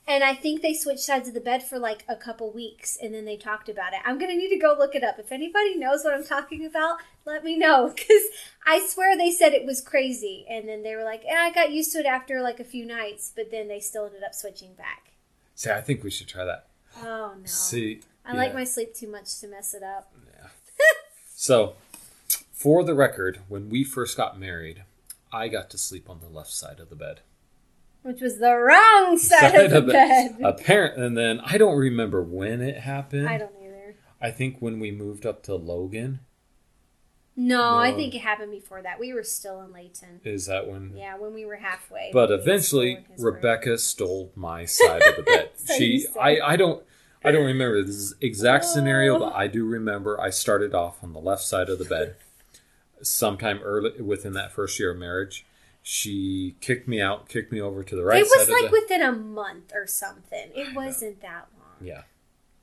and 0.08 0.24
I 0.24 0.34
think 0.34 0.62
they 0.62 0.74
switched 0.74 1.02
sides 1.02 1.28
of 1.28 1.34
the 1.34 1.42
bed 1.42 1.64
for 1.64 1.78
like 1.78 2.06
a 2.08 2.16
couple 2.16 2.52
weeks, 2.52 2.98
and 3.02 3.14
then 3.14 3.26
they 3.26 3.36
talked 3.36 3.68
about 3.68 3.94
it. 3.94 4.00
I'm 4.06 4.18
gonna 4.18 4.36
need 4.36 4.50
to 4.50 4.58
go 4.58 4.76
look 4.78 4.96
it 4.96 5.04
up. 5.04 5.20
If 5.20 5.32
anybody 5.32 5.76
knows 5.76 6.04
what 6.04 6.14
I'm 6.14 6.24
talking 6.24 6.66
about, 6.66 6.98
let 7.26 7.44
me 7.44 7.58
know 7.58 7.90
because 7.96 8.24
I 8.66 8.86
swear 8.88 9.18
they 9.18 9.32
said 9.32 9.54
it 9.54 9.66
was 9.66 9.82
crazy, 9.82 10.46
and 10.50 10.68
then 10.68 10.84
they 10.84 10.96
were 10.96 11.04
like, 11.04 11.24
"Yeah, 11.26 11.42
I 11.42 11.52
got 11.52 11.72
used 11.72 11.92
to 11.94 12.00
it 12.00 12.06
after 12.06 12.42
like 12.42 12.60
a 12.60 12.64
few 12.64 12.86
nights," 12.86 13.34
but 13.36 13.52
then 13.52 13.68
they 13.68 13.80
still 13.80 14.06
ended 14.06 14.24
up 14.24 14.34
switching 14.34 14.74
back. 14.76 15.12
See, 15.56 15.72
I 15.72 15.82
think 15.82 16.04
we 16.04 16.12
should 16.12 16.28
try 16.28 16.46
that. 16.46 16.68
Oh 17.04 17.34
no. 17.38 17.46
See, 17.46 18.02
I 18.26 18.34
like 18.34 18.54
my 18.54 18.64
sleep 18.64 18.94
too 18.94 19.10
much 19.10 19.40
to 19.40 19.48
mess 19.48 19.74
it 19.74 19.84
up. 19.84 20.14
Yeah. 20.26 20.48
so, 21.36 21.76
for 22.52 22.84
the 22.84 22.96
record, 22.96 23.42
when 23.48 23.70
we 23.70 23.84
first 23.84 24.16
got 24.16 24.40
married, 24.40 24.84
I 25.32 25.48
got 25.48 25.70
to 25.72 25.78
sleep 25.78 26.10
on 26.10 26.20
the 26.20 26.30
left 26.30 26.52
side 26.52 26.80
of 26.80 26.90
the 26.90 26.96
bed. 26.96 27.22
Which 28.08 28.22
was 28.22 28.38
the 28.40 28.56
wrong 28.56 29.18
side, 29.18 29.54
of 29.56 29.72
the 29.72 29.82
bed. 29.82 30.38
Apparent, 30.44 30.98
and 30.98 31.18
then 31.18 31.42
I 31.44 31.58
don't 31.58 31.78
remember 31.78 32.24
when 32.24 32.62
it 32.62 32.78
happened. 32.78 33.28
I 33.28 33.38
don't 33.38 33.52
either. 33.62 33.98
I 34.22 34.32
think 34.32 34.58
when 34.62 34.80
we 34.80 34.92
moved 34.92 35.26
up 35.26 35.44
to 35.44 35.56
Logan, 35.56 36.22
No, 37.36 37.78
I 37.78 37.94
think 37.94 38.16
it 38.16 38.20
happened 38.20 38.52
before 38.52 38.82
that. 38.82 38.98
We 38.98 39.12
were 39.12 39.24
still 39.24 39.60
in 39.62 39.74
Layton. 39.74 40.22
is 40.24 40.46
that 40.46 40.70
when? 40.70 40.94
Yeah, 40.96 41.18
when 41.18 41.34
we 41.34 41.46
were 41.46 41.58
halfway. 41.58 42.12
But 42.14 42.30
We 42.30 42.36
were 42.38 42.42
still 42.42 42.50
eventually. 42.80 43.06
Rebecca 43.20 43.78
stole 43.78 44.32
my 44.36 44.64
side 44.64 45.02
of 45.02 45.18
the 45.18 45.24
bed. 45.24 45.50
So 45.58 45.74
she. 45.78 46.08
I, 46.18 46.40
I 46.40 46.56
don't, 46.56 46.82
I 47.26 47.32
don't 47.32 47.46
remember 47.46 47.84
this 47.84 48.14
exact 48.22 48.64
oh. 48.70 48.74
scenario, 48.74 49.16
Oh. 49.18 49.20
but 49.20 49.36
I 49.36 49.48
do 49.48 49.66
remember 49.66 50.18
I 50.22 50.30
started 50.30 50.74
off 50.74 51.04
on 51.04 51.12
the 51.12 51.20
left 51.20 51.42
side 51.44 51.68
of 51.68 51.78
the 51.78 51.84
bed. 51.84 52.16
Sometime 53.02 53.60
early 53.64 54.02
within 54.02 54.32
that 54.34 54.54
first 54.54 54.80
year 54.80 54.92
of 54.92 54.98
marriage, 54.98 55.46
she 55.90 56.58
kicked 56.60 56.86
me 56.86 57.00
out, 57.00 57.30
kicked 57.30 57.50
me 57.54 57.62
over 57.62 57.82
to 57.82 57.96
the 57.96 58.04
right 58.04 58.22
it 58.22 58.28
was 58.36 58.50
like 58.50 58.70
the. 58.70 58.78
within 58.82 59.02
a 59.02 59.14
month 59.14 59.72
or 59.74 59.88
something. 59.88 60.50
It 60.54 60.76
wasn't 60.76 61.22
that 61.22 61.48
long. 61.58 61.88
yeah, 61.88 62.02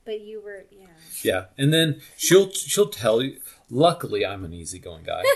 But 0.05 0.21
you 0.21 0.41
were, 0.41 0.65
yeah. 0.71 0.85
yeah, 1.23 1.45
and 1.57 1.73
then 1.73 2.01
she'll 2.17 2.51
she'll 2.51 2.89
tell 2.89 3.23
you. 3.23 3.39
Luckily, 3.71 4.23
I'm 4.23 4.45
an 4.45 4.53
easygoing 4.53 5.03
guy. 5.05 5.23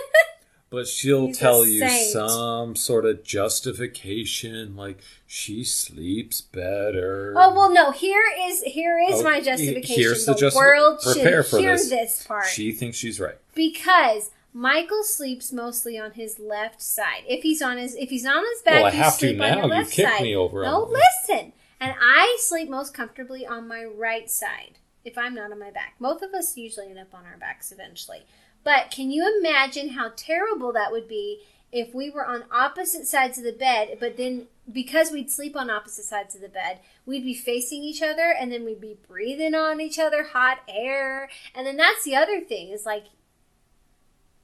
But 0.72 0.88
she'll 0.88 1.26
He's 1.26 1.40
tell 1.40 1.66
you 1.66 1.80
saint. 1.80 2.12
some 2.12 2.76
sort 2.76 3.04
of 3.08 3.24
justification, 3.24 4.76
like 4.76 5.02
she 5.26 5.64
sleeps 5.64 6.42
better. 6.42 7.34
Oh 7.36 7.56
well, 7.56 7.74
no. 7.74 7.90
Here 7.90 8.24
is 8.42 8.62
here 8.62 9.00
is 9.00 9.22
Oh, 9.22 9.24
my 9.24 9.42
justification. 9.42 9.96
here's 9.96 10.26
the 10.28 10.34
the 10.34 10.40
justi- 10.42 10.58
world 10.58 11.00
prepare 11.02 11.42
should 11.42 11.50
for 11.50 11.58
hear 11.60 11.72
this. 11.76 11.90
this 11.90 12.24
part. 12.24 12.46
She 12.46 12.72
thinks 12.72 12.98
she's 12.98 13.20
right. 13.20 13.40
because 13.56 14.30
Michael 14.54 15.04
sleeps 15.04 15.52
mostly 15.54 15.98
on 15.98 16.12
his 16.12 16.40
left 16.40 16.82
side. 16.82 17.24
If 17.28 17.44
he's 17.44 17.62
on 17.62 17.78
his 17.78 17.96
if 17.96 18.10
he's 18.10 18.26
on 18.26 18.44
his 18.44 18.62
back, 18.64 18.76
Well, 18.76 18.86
I 18.86 18.90
have 18.92 19.18
to 19.20 19.34
now. 19.34 19.64
You 19.64 19.68
left 19.68 19.92
side. 19.94 20.22
me 20.22 20.36
over 20.36 20.64
No, 20.64 20.86
on- 20.86 20.92
listen. 20.92 21.54
And 21.80 21.94
I 22.02 22.38
sleep 22.42 22.70
most 22.70 22.94
comfortably 22.94 23.46
on 23.46 23.68
my 23.68 23.84
right 23.86 24.30
side 24.30 24.80
if 25.06 25.18
I'm 25.18 25.34
not 25.36 25.52
on 25.52 25.60
my 25.60 25.72
back. 25.72 25.96
Both 26.00 26.22
of 26.22 26.34
us 26.34 26.58
usually 26.58 26.88
end 26.88 27.00
up 27.00 27.14
on 27.14 27.26
our 27.26 27.38
backs 27.38 27.72
eventually. 27.72 28.24
But 28.64 28.92
can 28.92 29.12
you 29.12 29.40
imagine 29.40 29.90
how 29.90 30.12
terrible 30.16 30.74
that 30.74 30.92
would 30.92 31.08
be 31.08 31.42
if 31.72 31.94
we 31.94 32.10
were 32.10 32.26
on 32.26 32.44
opposite 32.52 33.08
sides 33.08 33.38
of 33.38 33.44
the 33.44 33.54
bed, 33.54 33.98
but 34.00 34.18
then 34.18 34.48
because 34.70 35.12
we'd 35.12 35.32
sleep 35.32 35.56
on 35.56 35.70
opposite 35.70 36.04
sides 36.04 36.36
of 36.36 36.42
the 36.42 36.50
bed, 36.50 36.80
we'd 37.06 37.24
be 37.24 37.34
facing 37.34 37.84
each 37.84 38.02
other 38.02 38.34
and 38.38 38.52
then 38.52 38.66
we'd 38.66 38.82
be 38.82 38.98
breathing 39.08 39.54
on 39.56 39.80
each 39.80 39.98
other 40.00 40.24
hot 40.24 40.60
air. 40.68 41.30
And 41.56 41.66
then 41.66 41.78
that's 41.78 42.04
the 42.04 42.16
other 42.16 42.42
thing 42.42 42.70
is 42.70 42.86
like, 42.86 43.06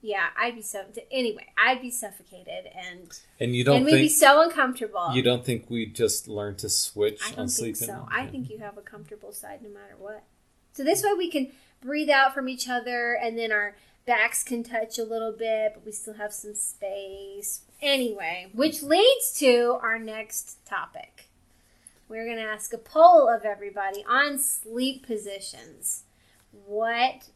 yeah, 0.05 0.27
I'd 0.37 0.55
be 0.55 0.61
so 0.61 0.85
anyway. 1.11 1.47
I'd 1.57 1.81
be 1.81 1.89
suffocated 1.89 2.69
and 2.75 3.19
And 3.39 3.55
you 3.55 3.63
don't 3.63 3.77
and 3.77 3.85
we'd 3.85 3.93
be 3.93 4.09
so 4.09 4.41
uncomfortable. 4.41 5.11
you 5.13 5.23
don't 5.23 5.43
think 5.43 5.65
we 5.69 5.87
just 5.87 6.27
learn 6.27 6.55
to 6.57 6.69
switch 6.69 7.19
I 7.23 7.29
on 7.31 7.35
don't 7.35 7.47
think 7.47 7.75
sleeping? 7.75 7.95
so. 7.95 8.07
I 8.11 8.27
think 8.27 8.49
you 8.49 8.59
have 8.59 8.77
a 8.77 8.81
comfortable 8.81 9.31
side 9.31 9.61
no 9.63 9.69
matter 9.69 9.95
what. 9.97 10.23
So 10.73 10.83
this 10.83 11.01
way 11.01 11.13
we 11.17 11.31
can 11.31 11.51
breathe 11.81 12.09
out 12.09 12.35
from 12.35 12.47
each 12.47 12.69
other 12.69 13.17
and 13.19 13.37
then 13.37 13.51
our 13.51 13.75
backs 14.05 14.43
can 14.43 14.63
touch 14.63 14.99
a 14.99 15.03
little 15.03 15.31
bit, 15.31 15.71
but 15.73 15.85
we 15.85 15.91
still 15.91 16.13
have 16.13 16.33
some 16.33 16.53
space. 16.53 17.61
Anyway, 17.81 18.47
which 18.53 18.83
leads 18.83 19.33
to 19.39 19.79
our 19.81 19.97
next 19.97 20.63
topic. 20.65 21.29
We're 22.07 22.25
going 22.25 22.37
to 22.37 22.43
ask 22.43 22.71
a 22.73 22.77
poll 22.77 23.27
of 23.27 23.43
everybody 23.43 24.05
on 24.07 24.37
sleep 24.37 25.07
positions. 25.07 26.03
What 26.51 27.29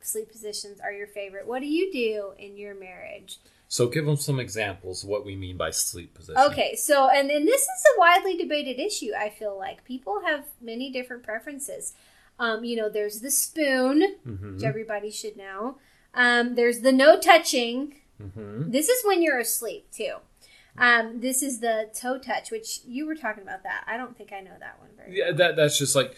sleep 0.00 0.30
positions 0.30 0.80
are 0.80 0.92
your 0.92 1.06
favorite? 1.06 1.46
What 1.46 1.60
do 1.60 1.66
you 1.66 1.92
do 1.92 2.32
in 2.38 2.56
your 2.56 2.74
marriage? 2.74 3.38
So 3.70 3.86
give 3.86 4.06
them 4.06 4.16
some 4.16 4.40
examples 4.40 5.02
of 5.02 5.10
what 5.10 5.26
we 5.26 5.36
mean 5.36 5.56
by 5.58 5.70
sleep 5.70 6.14
position. 6.14 6.40
Okay, 6.40 6.74
so 6.74 7.10
and, 7.10 7.30
and 7.30 7.46
this 7.46 7.62
is 7.62 7.84
a 7.96 8.00
widely 8.00 8.36
debated 8.36 8.78
issue, 8.80 9.10
I 9.18 9.28
feel 9.28 9.58
like. 9.58 9.84
People 9.84 10.22
have 10.24 10.46
many 10.60 10.90
different 10.90 11.22
preferences. 11.22 11.92
Um, 12.38 12.64
you 12.64 12.76
know, 12.76 12.88
there's 12.88 13.20
the 13.20 13.30
spoon, 13.30 14.16
hmm 14.24 14.54
which 14.54 14.62
everybody 14.64 15.10
should 15.10 15.36
know. 15.36 15.76
Um, 16.14 16.54
there's 16.54 16.80
the 16.80 16.92
no 16.92 17.18
touching. 17.20 17.96
hmm 18.18 18.70
This 18.70 18.88
is 18.88 19.04
when 19.04 19.22
you're 19.22 19.38
asleep, 19.40 19.90
too. 19.92 20.14
Um, 20.78 21.20
this 21.20 21.42
is 21.42 21.58
the 21.58 21.90
toe 21.92 22.18
touch, 22.18 22.50
which 22.52 22.80
you 22.86 23.04
were 23.04 23.16
talking 23.16 23.42
about 23.42 23.64
that. 23.64 23.82
I 23.88 23.96
don't 23.96 24.16
think 24.16 24.32
I 24.32 24.40
know 24.40 24.52
that 24.60 24.78
one 24.78 24.90
very 24.96 25.18
Yeah, 25.18 25.26
well. 25.26 25.34
that 25.38 25.56
that's 25.56 25.76
just 25.76 25.96
like 25.96 26.14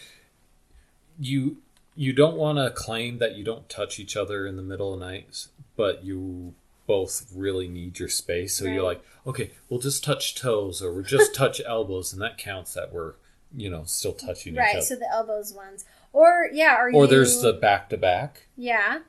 you 1.19 1.57
you 1.94 2.12
don't 2.12 2.37
want 2.37 2.59
to 2.59 2.70
claim 2.70 3.18
that 3.18 3.37
you 3.37 3.44
don't 3.44 3.68
touch 3.68 3.98
each 3.98 4.16
other 4.16 4.46
in 4.46 4.57
the 4.57 4.62
middle 4.62 4.94
of 4.94 5.00
the 5.00 5.07
night, 5.07 5.46
but 5.76 6.05
you 6.05 6.55
both 6.87 7.26
really 7.35 7.68
need 7.68 7.98
your 7.98 8.09
space. 8.09 8.55
So 8.57 8.64
you're 8.64 8.83
like, 8.83 9.05
okay, 9.26 9.53
we'll 9.68 9.81
just 9.81 10.03
touch 10.03 10.35
toes 10.35 10.83
or 10.83 10.92
we'll 10.92 11.03
just 11.05 11.35
touch 11.35 11.61
elbows, 11.66 12.12
and 12.12 12.20
that 12.22 12.38
counts 12.38 12.74
that 12.74 12.92
we're 12.92 13.14
you 13.57 13.68
know 13.70 13.85
still 13.85 14.12
touching 14.12 14.55
each 14.55 14.59
other. 14.61 14.79
Right, 14.79 14.83
so 14.83 14.96
the 14.96 15.11
elbows 15.11 15.53
ones. 15.53 15.85
Or, 16.12 16.48
yeah, 16.53 16.76
or, 16.76 16.92
or 16.92 17.05
you, 17.05 17.07
there's 17.07 17.40
the 17.40 17.53
back 17.53 17.88
to 17.90 17.96
back. 17.96 18.46
Yeah. 18.57 19.00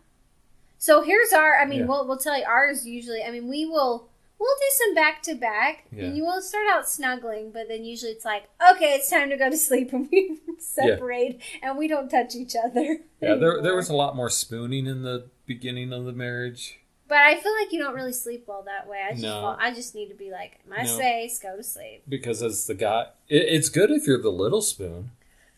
So 0.77 1.01
here's 1.01 1.33
our. 1.33 1.59
I 1.59 1.65
mean, 1.65 1.81
Yeah. 1.81 1.85
we'll 1.85 2.07
we'll 2.07 2.17
tell 2.17 2.37
you 2.37 2.45
ours 2.45 2.87
usually. 2.87 3.23
I 3.23 3.31
mean, 3.31 3.47
we 3.47 3.65
will 3.65 4.07
we'll 4.41 4.55
do 4.59 4.71
some 4.85 4.95
back 4.95 5.21
to 5.23 5.35
back, 5.35 5.85
and 5.91 6.17
you 6.17 6.23
will 6.25 6.41
start 6.41 6.65
out 6.71 6.89
snuggling, 6.89 7.51
but 7.51 7.67
then 7.67 7.85
usually 7.85 8.11
it's 8.11 8.25
like, 8.25 8.49
okay, 8.73 8.95
it's 8.95 9.09
time 9.09 9.29
to 9.29 9.37
go 9.37 9.49
to 9.49 9.57
sleep, 9.57 9.93
and 9.93 10.09
we 10.11 10.39
separate, 10.59 11.39
and 11.61 11.77
we 11.77 11.87
don't 11.87 12.09
touch 12.09 12.35
each 12.35 12.55
other. 12.55 13.01
Yeah, 13.21 13.35
there 13.35 13.61
there 13.61 13.75
was 13.75 13.89
a 13.89 13.95
lot 13.95 14.15
more 14.15 14.29
spooning 14.29 14.87
in 14.87 15.03
the 15.03 15.29
beginning 15.45 15.93
of 15.93 16.05
the 16.05 16.11
marriage. 16.13 16.79
But 17.07 17.17
I 17.19 17.35
feel 17.35 17.51
like 17.59 17.73
you 17.73 17.79
don't 17.79 17.93
really 17.93 18.13
sleep 18.13 18.45
well 18.47 18.63
that 18.63 18.87
way. 18.87 19.01
I 19.05 19.11
just 19.11 19.23
No. 19.23 19.41
fall, 19.41 19.57
I 19.59 19.73
just 19.73 19.93
need 19.93 20.07
to 20.07 20.15
be 20.15 20.31
like 20.31 20.59
my 20.67 20.83
No. 20.83 20.95
space, 20.95 21.39
go 21.39 21.57
to 21.57 21.63
sleep. 21.63 22.03
because 22.07 22.41
as 22.41 22.65
the 22.67 22.73
guy 22.73 23.07
it, 23.29 23.43
it's 23.49 23.69
good 23.69 23.91
if 23.91 24.07
you're 24.07 24.21
the 24.21 24.31
little 24.31 24.61
spoon 24.61 25.11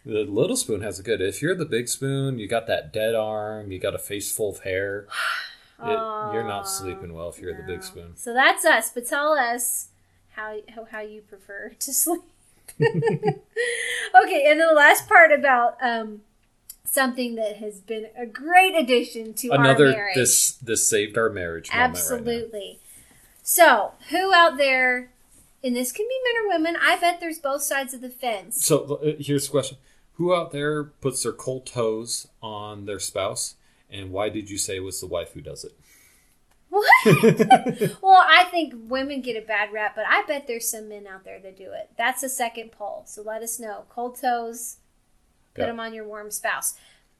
the 0.05 0.23
little 0.25 0.57
spoon 0.57 0.81
has 0.81 0.99
a 0.99 1.03
good 1.03 1.21
if 1.21 1.41
you're 1.41 1.55
the 1.55 1.63
big 1.63 1.87
spoon 1.87 2.37
you 2.39 2.47
got 2.47 2.67
that 2.67 2.91
dead 2.91 3.15
arm 3.15 3.71
you 3.71 3.79
got 3.79 3.95
a 3.95 3.99
face 3.99 4.35
full 4.35 4.49
of 4.49 4.59
hair 4.59 5.07
it, 5.85 6.33
you're 6.33 6.47
not 6.47 6.69
sleeping 6.69 7.13
well 7.13 7.29
if 7.29 7.39
you're 7.39 7.55
the 7.55 7.63
big 7.63 7.83
spoon 7.83 8.15
So 8.15 8.33
that's 8.33 8.65
us. 8.65 8.91
But 8.91 9.07
tell 9.07 9.33
us 9.33 9.89
how 10.35 10.57
how, 10.69 10.85
how 10.85 11.01
you 11.01 11.21
prefer 11.21 11.73
to 11.79 11.93
sleep. 11.93 12.21
okay, 12.81 14.45
and 14.47 14.59
then 14.59 14.67
the 14.67 14.73
last 14.75 15.07
part 15.07 15.31
about 15.31 15.77
um, 15.81 16.21
something 16.85 17.35
that 17.35 17.57
has 17.57 17.79
been 17.79 18.07
a 18.17 18.25
great 18.25 18.75
addition 18.75 19.33
to 19.33 19.49
our 19.49 19.59
another 19.59 19.91
marriage. 19.91 20.15
this 20.15 20.51
this 20.53 20.87
saved 20.87 21.17
our 21.17 21.29
marriage 21.29 21.69
moment 21.71 21.81
right. 21.81 21.89
Absolutely. 21.89 22.79
so, 23.41 23.91
who 24.09 24.33
out 24.33 24.57
there, 24.57 25.09
and 25.63 25.75
this 25.75 25.91
can 25.91 26.07
be 26.07 26.19
men 26.23 26.45
or 26.45 26.57
women, 26.57 26.77
I 26.81 26.97
bet 26.97 27.19
there's 27.19 27.39
both 27.39 27.63
sides 27.63 27.93
of 27.93 28.01
the 28.01 28.09
fence. 28.09 28.65
so 28.65 28.99
uh, 29.03 29.13
here's 29.19 29.45
the 29.45 29.51
question 29.51 29.77
who 30.15 30.33
out 30.33 30.51
there 30.51 30.83
puts 30.83 31.23
their 31.23 31.31
cold 31.31 31.65
toes 31.65 32.27
on 32.41 32.85
their 32.85 32.99
spouse 32.99 33.55
and 33.93 34.11
why 34.11 34.27
did 34.29 34.49
you 34.49 34.57
say 34.57 34.75
it 34.77 34.83
was 34.83 34.99
the 34.99 35.07
wife 35.07 35.31
who 35.33 35.41
does 35.41 35.63
it 35.63 35.73
What? 36.69 36.85
well, 38.01 38.23
I 38.27 38.45
think 38.49 38.73
women 38.75 39.21
get 39.21 39.37
a 39.41 39.45
bad 39.45 39.71
rap, 39.71 39.93
but 39.95 40.05
I 40.07 40.23
bet 40.23 40.47
there's 40.47 40.67
some 40.69 40.89
men 40.89 41.05
out 41.07 41.23
there 41.23 41.39
that 41.39 41.55
do 41.55 41.71
it. 41.71 41.91
That's 41.97 42.23
a 42.23 42.29
second 42.29 42.71
poll. 42.71 43.03
So 43.05 43.21
let 43.21 43.43
us 43.43 43.59
know. 43.59 43.83
Cold 43.89 44.19
toes, 44.19 44.77
put 45.53 45.67
them 45.67 45.79
on 45.79 45.93
your 45.93 46.07
warm 46.07 46.31
spouse. 46.31 46.73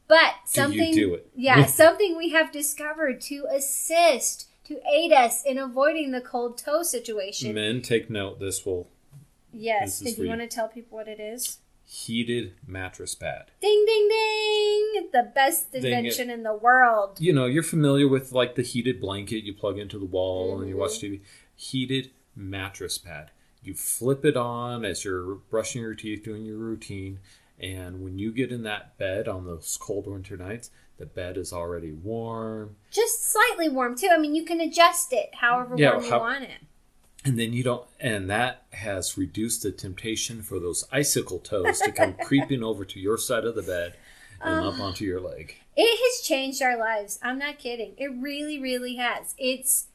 But 0.07 0.33
Do 0.45 0.61
something, 0.61 0.93
do 0.93 1.13
it? 1.13 1.29
yeah, 1.35 1.65
something 1.83 2.17
we 2.17 2.29
have 2.31 2.51
discovered 2.51 3.21
to 3.21 3.45
assist, 3.53 4.49
to 4.65 4.79
aid 4.91 5.11
us 5.13 5.43
in 5.45 5.57
avoiding 5.59 6.11
the 6.11 6.21
cold 6.21 6.57
toe 6.57 6.81
situation. 6.83 7.53
men 7.53 7.81
take 7.81 8.09
note 8.09 8.39
this 8.39 8.65
will 8.65 8.87
yes. 9.53 9.99
This 9.99 10.09
Did 10.13 10.17
you 10.17 10.23
you. 10.23 10.29
want 10.29 10.41
to 10.41 10.47
tell 10.47 10.67
people 10.67 10.97
what 10.97 11.07
it 11.07 11.19
is? 11.19 11.59
Heated 11.93 12.53
mattress 12.65 13.13
pad 13.13 13.51
Ding, 13.61 13.83
ding, 13.85 14.07
ding! 14.09 15.09
The 15.13 15.31
best 15.35 15.75
invention 15.75 16.29
in 16.31 16.41
the 16.41 16.53
world. 16.55 17.17
you 17.19 17.31
know, 17.33 17.45
you're 17.45 17.61
familiar 17.61 18.07
with 18.07 18.31
like 18.31 18.55
the 18.55 18.63
heated 18.63 18.99
blanket 18.99 19.43
you 19.43 19.53
plug 19.53 19.77
into 19.77 19.99
the 19.99 20.05
wall 20.05 20.59
and 20.59 20.67
you 20.69 20.77
watch 20.77 20.93
Mm-hmm. 20.99 21.15
TV. 21.15 21.21
Heated 21.55 22.09
mattress 22.35 22.97
pad. 22.97 23.29
You 23.61 23.73
flip 23.75 24.25
it 24.25 24.35
on 24.35 24.83
as 24.83 25.05
you're 25.05 25.35
brushing 25.51 25.81
your 25.83 25.93
teeth, 25.93 26.23
doing 26.23 26.43
your 26.45 26.57
routine, 26.57 27.19
and 27.59 28.03
when 28.03 28.17
you 28.17 28.31
get 28.31 28.51
in 28.51 28.63
that 28.63 28.97
bed 28.97 29.27
on 29.27 29.45
those 29.45 29.77
cold 29.79 30.07
winter 30.07 30.35
nights, 30.35 30.71
the 30.97 31.05
bed 31.05 31.37
is 31.37 31.53
already 31.53 31.91
warm, 31.91 32.75
Just 32.91 33.31
slightly 33.31 33.69
warm, 33.69 33.95
too. 33.95 34.09
I 34.11 34.17
mean, 34.17 34.33
you 34.35 34.43
can 34.45 34.59
adjust 34.59 35.13
it 35.13 35.29
however 35.35 35.75
Yeah, 35.77 35.91
warm 35.93 36.03
you 36.05 36.11
want 36.11 36.43
it. 36.43 36.61
And 37.25 37.39
then 37.39 37.53
you 37.53 37.63
don't, 37.63 37.85
and 37.99 38.29
that 38.29 38.63
has 38.71 39.17
reduced 39.17 39.63
the 39.63 39.71
temptation 39.71 40.41
for 40.41 40.59
those 40.59 40.83
icicle 40.91 41.39
toes 41.39 41.79
to 41.79 41.91
come 41.91 42.13
creeping 42.23 42.63
over 42.63 42.83
to 42.85 42.99
your 42.99 43.17
side 43.17 43.45
of 43.45 43.55
the 43.55 43.61
bed 43.61 43.95
and 44.41 44.65
up 44.65 44.73
um, 44.75 44.81
onto 44.81 45.05
your 45.05 45.21
leg. 45.21 45.55
It 45.75 45.99
has 45.99 46.27
changed 46.27 46.61
our 46.61 46.77
lives. 46.77 47.19
I'm 47.23 47.39
not 47.39 47.59
kidding. 47.59 47.93
It 47.97 48.11
really, 48.13 48.59
really 48.59 48.95
has. 48.95 49.33
It's 49.37 49.87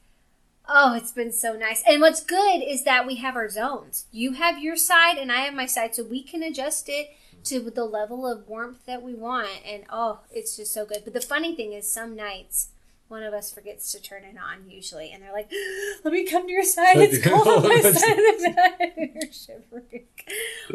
oh, 0.67 0.93
it's 0.95 1.11
been 1.11 1.31
so 1.31 1.53
nice. 1.53 1.83
And 1.87 2.01
what's 2.01 2.23
good 2.23 2.61
is 2.61 2.83
that 2.83 3.07
we 3.07 3.15
have 3.15 3.35
our 3.35 3.49
zones. 3.49 4.05
You 4.11 4.33
have 4.33 4.59
your 4.59 4.75
side 4.75 5.17
and 5.17 5.31
I 5.31 5.41
have 5.41 5.53
my 5.53 5.65
side, 5.65 5.95
so 5.95 6.03
we 6.03 6.23
can 6.23 6.43
adjust 6.43 6.89
it 6.89 7.11
to 7.45 7.59
the 7.59 7.85
level 7.85 8.27
of 8.27 8.47
warmth 8.47 8.85
that 8.85 9.01
we 9.01 9.13
want. 9.13 9.49
And 9.65 9.83
oh, 9.89 10.19
it's 10.31 10.57
just 10.57 10.73
so 10.73 10.85
good. 10.85 11.03
But 11.03 11.13
the 11.13 11.21
funny 11.21 11.55
thing 11.55 11.73
is 11.73 11.91
some 11.91 12.15
nights 12.15 12.69
one 13.09 13.23
of 13.23 13.33
us 13.33 13.51
forgets 13.51 13.91
to 13.91 14.01
turn 14.01 14.23
it 14.23 14.35
on 14.37 14.69
usually 14.69 15.11
and 15.11 15.21
they're 15.21 15.33
like, 15.33 15.51
Let 16.03 16.13
me 16.13 16.25
come 16.25 16.47
to 16.47 16.51
your 16.53 16.63
side. 16.63 16.97
It's 16.97 17.21
cold 17.25 17.47
on 17.47 17.63
my 17.63 17.81
side 17.81 17.93
of 17.93 17.95
the 18.41 18.53
bed. 18.55 18.93
You're 19.15 19.31
shivering. 19.33 20.05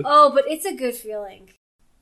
Oh, 0.05 0.31
but 0.35 0.45
it's 0.49 0.65
a 0.67 0.75
good 0.75 0.95
feeling. 0.95 1.51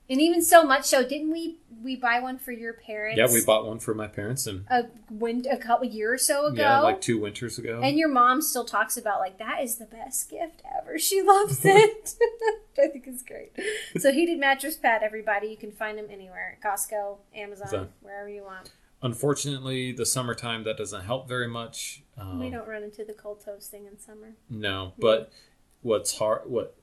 And 0.09 0.19
even 0.19 0.43
so 0.43 0.63
much 0.63 0.83
so, 0.85 1.07
didn't 1.07 1.31
we 1.31 1.59
we 1.81 1.95
buy 1.95 2.19
one 2.19 2.37
for 2.37 2.51
your 2.51 2.73
parents? 2.73 3.17
Yeah, 3.17 3.31
we 3.31 3.43
bought 3.43 3.65
one 3.65 3.79
for 3.79 3.93
my 3.93 4.07
parents 4.07 4.45
and 4.47 4.65
a 4.69 4.83
win- 5.09 5.45
a 5.49 5.57
couple 5.57 5.87
year 5.87 6.13
or 6.13 6.17
so 6.17 6.45
ago. 6.45 6.61
yeah, 6.61 6.79
like 6.81 6.99
two 7.01 7.19
winters 7.19 7.57
ago. 7.57 7.79
and 7.81 7.97
your 7.97 8.09
mom 8.09 8.41
still 8.41 8.65
talks 8.65 8.97
about 8.97 9.19
like 9.21 9.37
that 9.39 9.61
is 9.63 9.77
the 9.77 9.85
best 9.85 10.29
gift 10.29 10.61
ever. 10.77 10.99
She 10.99 11.21
loves 11.21 11.61
it. 11.63 12.15
I 12.77 12.87
think 12.87 13.05
it's 13.07 13.23
great. 13.23 13.51
So 13.97 14.11
heated 14.11 14.39
mattress 14.39 14.75
pad, 14.75 15.03
everybody. 15.03 15.47
You 15.47 15.57
can 15.57 15.71
find 15.71 15.97
them 15.97 16.07
anywhere: 16.11 16.57
Costco, 16.63 17.17
Amazon, 17.35 17.67
So- 17.69 17.87
wherever 18.01 18.27
you 18.29 18.43
want. 18.43 18.71
Unfortunately, 19.03 19.91
the 19.91 20.05
summertime 20.05 20.63
that 20.63 20.77
doesn't 20.77 21.03
help 21.03 21.27
very 21.27 21.47
much. 21.47 22.03
Um, 22.17 22.39
we 22.39 22.49
don't 22.49 22.67
run 22.67 22.83
into 22.83 23.03
the 23.03 23.13
cold 23.13 23.43
toasting 23.43 23.85
in 23.85 23.99
summer. 23.99 24.35
No, 24.49 24.93
but 24.97 25.31
what's 25.81 26.17
hard? 26.17 26.43
What 26.45 26.77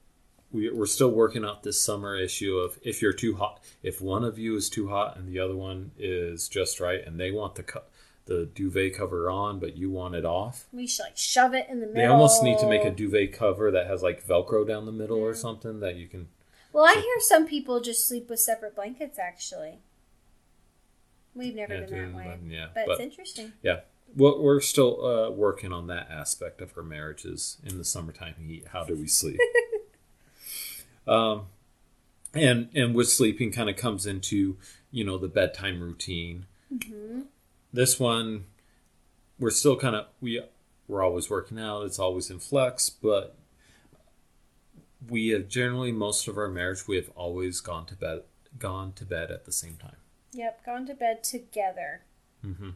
we, 0.52 0.70
we're 0.70 0.86
still 0.86 1.10
working 1.10 1.44
out 1.44 1.62
this 1.62 1.80
summer 1.80 2.16
issue 2.16 2.56
of 2.56 2.78
if 2.82 3.00
you're 3.00 3.14
too 3.14 3.36
hot, 3.36 3.62
if 3.82 4.02
one 4.02 4.22
of 4.22 4.38
you 4.38 4.54
is 4.54 4.68
too 4.68 4.88
hot 4.88 5.16
and 5.16 5.28
the 5.28 5.38
other 5.38 5.56
one 5.56 5.92
is 5.98 6.46
just 6.46 6.78
right, 6.78 7.00
and 7.04 7.18
they 7.18 7.30
want 7.30 7.54
the 7.54 7.62
co- 7.62 7.84
the 8.26 8.46
duvet 8.54 8.94
cover 8.94 9.30
on, 9.30 9.58
but 9.58 9.76
you 9.76 9.90
want 9.90 10.14
it 10.14 10.24
off. 10.26 10.66
We 10.72 10.86
should 10.86 11.04
like 11.04 11.16
shove 11.16 11.54
it 11.54 11.66
in 11.68 11.80
the 11.80 11.86
middle. 11.86 12.02
They 12.02 12.06
almost 12.06 12.42
need 12.42 12.58
to 12.58 12.68
make 12.68 12.84
a 12.84 12.90
duvet 12.90 13.32
cover 13.32 13.70
that 13.70 13.86
has 13.86 14.02
like 14.02 14.26
Velcro 14.26 14.66
down 14.68 14.86
the 14.86 14.92
middle 14.92 15.18
or 15.18 15.34
something 15.34 15.80
that 15.80 15.96
you 15.96 16.06
can. 16.06 16.28
Well, 16.72 16.84
I 16.84 16.94
hear 16.94 17.20
some 17.20 17.46
people 17.46 17.80
just 17.80 18.06
sleep 18.06 18.28
with 18.28 18.40
separate 18.40 18.76
blankets. 18.76 19.18
Actually, 19.18 19.78
we've 21.34 21.54
never 21.54 21.74
Yeah, 21.74 21.80
been 21.80 22.12
that 22.12 22.16
way, 22.16 22.38
yeah, 22.48 22.66
but, 22.74 22.86
but- 22.86 22.92
it's 22.92 23.00
interesting. 23.00 23.52
Yeah, 23.62 23.80
well, 24.16 24.42
we're 24.42 24.60
still 24.60 25.04
uh, 25.04 25.30
working 25.30 25.72
on 25.72 25.86
that 25.86 26.10
aspect 26.10 26.60
of 26.60 26.72
our 26.76 26.82
marriages 26.82 27.58
in 27.64 27.78
the 27.78 27.84
summertime 27.84 28.34
heat. 28.38 28.66
How 28.72 28.84
do 28.84 28.96
we 28.96 29.06
sleep? 29.06 29.38
um, 31.06 31.46
and 32.34 32.68
and 32.74 32.94
with 32.94 33.08
sleeping, 33.08 33.52
kind 33.52 33.70
of 33.70 33.76
comes 33.76 34.06
into 34.06 34.56
you 34.90 35.04
know 35.04 35.18
the 35.18 35.28
bedtime 35.28 35.80
routine. 35.80 36.46
hmm 36.70 37.22
This 37.72 38.00
one, 38.00 38.46
we're 39.38 39.50
still 39.50 39.76
kind 39.76 39.94
of 39.96 40.06
we 40.20 40.42
we're 40.88 41.02
always 41.04 41.30
working 41.30 41.58
out. 41.58 41.82
It's 41.82 41.98
always 42.00 42.30
in 42.30 42.40
flux, 42.40 42.90
but 42.90 43.36
we 45.08 45.28
have 45.28 45.48
generally 45.48 45.92
most 45.92 46.28
of 46.28 46.36
our 46.36 46.48
marriage 46.48 46.86
we 46.86 46.96
have 46.96 47.10
always 47.14 47.60
gone 47.60 47.86
to 47.86 47.94
bed 47.94 48.22
gone 48.58 48.92
to 48.94 49.04
bed 49.04 49.30
at 49.30 49.44
the 49.44 49.52
same 49.52 49.76
time. 49.76 49.96
Yep, 50.32 50.64
gone 50.64 50.86
to 50.86 50.94
bed 50.94 51.24
together. 51.24 52.02
Mm-hmm. 52.44 52.70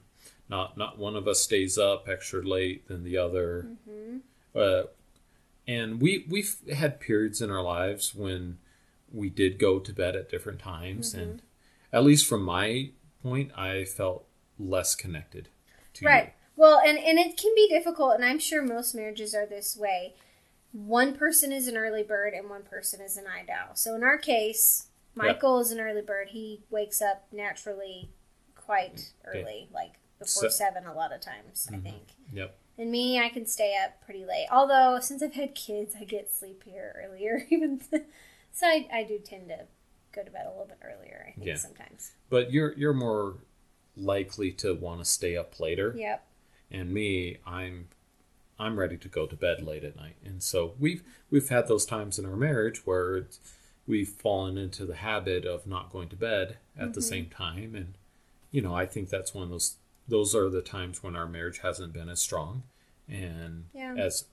Not 0.49 0.77
not 0.77 0.99
one 0.99 1.17
of 1.17 1.27
us 1.27 1.41
stays 1.41 1.79
up 1.79 2.09
extra 2.09 2.43
late 2.43 2.87
than 2.89 3.05
the 3.05 3.17
other. 3.17 3.69
hmm 3.89 4.19
Uh, 4.55 4.85
and 5.67 6.01
we 6.01 6.27
we've 6.29 6.57
had 6.73 7.01
periods 7.01 7.41
in 7.41 7.51
our 7.51 7.63
lives 7.63 8.15
when 8.15 8.59
we 9.13 9.31
did 9.31 9.59
go 9.59 9.79
to 9.79 9.93
bed 9.93 10.17
at 10.17 10.29
different 10.29 10.59
times, 10.59 11.15
and 11.15 11.43
at 11.93 12.05
least 12.05 12.27
from 12.27 12.43
my 12.43 12.91
point, 13.23 13.57
I 13.57 13.85
felt 13.85 14.27
less 14.59 14.95
connected 14.95 15.49
to 15.95 16.05
Right. 16.05 16.35
Well, 16.57 16.79
and 16.79 16.99
and 16.99 17.19
it 17.19 17.37
can 17.37 17.53
be 17.55 17.69
difficult, 17.69 18.15
and 18.15 18.25
I'm 18.25 18.39
sure 18.39 18.63
most 18.63 18.95
marriages 18.95 19.35
are 19.35 19.47
this 19.47 19.77
way. 19.77 20.15
One 20.73 21.15
person 21.15 21.53
is 21.53 21.69
an 21.69 21.77
early 21.77 22.03
bird, 22.03 22.35
and 22.35 22.51
one 22.51 22.63
person 22.63 23.01
is 23.01 23.17
a 23.17 23.23
night 23.23 23.49
owl. 23.49 23.75
So 23.77 23.95
in 23.95 24.03
our 24.03 24.19
case, 24.19 24.89
Michael 25.15 25.61
is 25.61 25.71
an 25.71 25.81
early 25.81 26.03
bird. 26.03 26.29
He 26.29 26.63
wakes 26.71 27.01
up 27.03 27.27
naturally 27.33 28.11
quite 28.55 29.13
Okay. 29.29 29.41
early, 29.43 29.69
like 29.73 29.95
before 30.19 30.51
Se- 30.51 30.65
seven, 30.65 30.87
a 30.87 30.93
lot 30.95 31.13
of 31.13 31.21
times. 31.21 31.69
I 31.71 31.77
Mhm. 31.77 31.83
think. 31.83 32.09
Yep. 32.33 32.57
And 32.79 32.91
me, 32.91 33.21
I 33.21 33.29
can 33.29 33.47
stay 33.47 33.77
up 33.85 34.01
pretty 34.05 34.25
late. 34.25 34.49
Although 34.51 34.99
since 35.01 35.23
I've 35.23 35.35
had 35.35 35.55
kids, 35.55 35.95
I 35.99 36.05
get 36.05 36.31
sleepier 36.33 37.01
earlier. 37.07 37.47
Even 37.51 37.81
so, 38.53 38.67
I, 38.67 38.89
I 38.93 39.05
do 39.05 39.19
tend 39.19 39.49
to 39.49 39.67
go 40.13 40.23
to 40.25 40.31
bed 40.31 40.47
a 40.47 40.51
little 40.51 40.67
bit 40.67 40.79
earlier. 40.83 41.27
I 41.29 41.33
think 41.33 41.47
Yeah. 41.47 41.57
sometimes. 41.57 42.13
But 42.31 42.53
you're 42.53 42.73
you're 42.75 42.95
more 42.95 43.37
likely 43.97 44.51
to 44.53 44.75
want 44.75 45.01
to 45.01 45.05
stay 45.05 45.37
up 45.37 45.61
later. 45.61 45.95
Yep. 45.97 46.27
and 46.71 46.91
me 46.93 47.37
i'm 47.47 47.87
i'm 48.59 48.79
ready 48.81 48.97
to 48.97 49.07
go 49.07 49.27
to 49.27 49.37
bed 49.37 49.63
late 49.63 49.85
at 49.85 49.95
night 49.97 50.17
and 50.25 50.43
so 50.43 50.75
we've 50.81 51.05
we've 51.31 51.51
had 51.51 51.69
those 51.69 51.85
times 51.85 52.19
in 52.19 52.25
our 52.25 52.35
marriage 52.37 52.87
where 52.87 53.19
it's, 53.19 53.39
we've 53.87 54.09
fallen 54.09 54.57
into 54.59 54.85
the 54.87 54.97
habit 54.97 55.45
of 55.45 55.67
not 55.67 55.91
going 55.93 56.09
to 56.09 56.17
bed 56.17 56.57
at 56.77 56.95
the 56.95 57.01
Mhm. 57.01 57.05
same 57.05 57.27
time 57.31 57.75
and 57.75 57.95
you 58.51 58.61
know 58.63 58.75
i 58.75 58.87
think 58.87 59.09
that's 59.11 59.35
one 59.35 59.45
of 59.45 59.51
those 59.51 59.77
those 60.09 60.35
are 60.35 60.49
the 60.51 60.63
times 60.63 61.03
when 61.03 61.17
our 61.17 61.27
marriage 61.27 61.59
hasn't 61.59 61.93
been 61.93 62.09
as 62.09 62.21
strong 62.21 62.63
and 63.09 63.67
Yeah. 63.75 63.95
as 63.97 64.27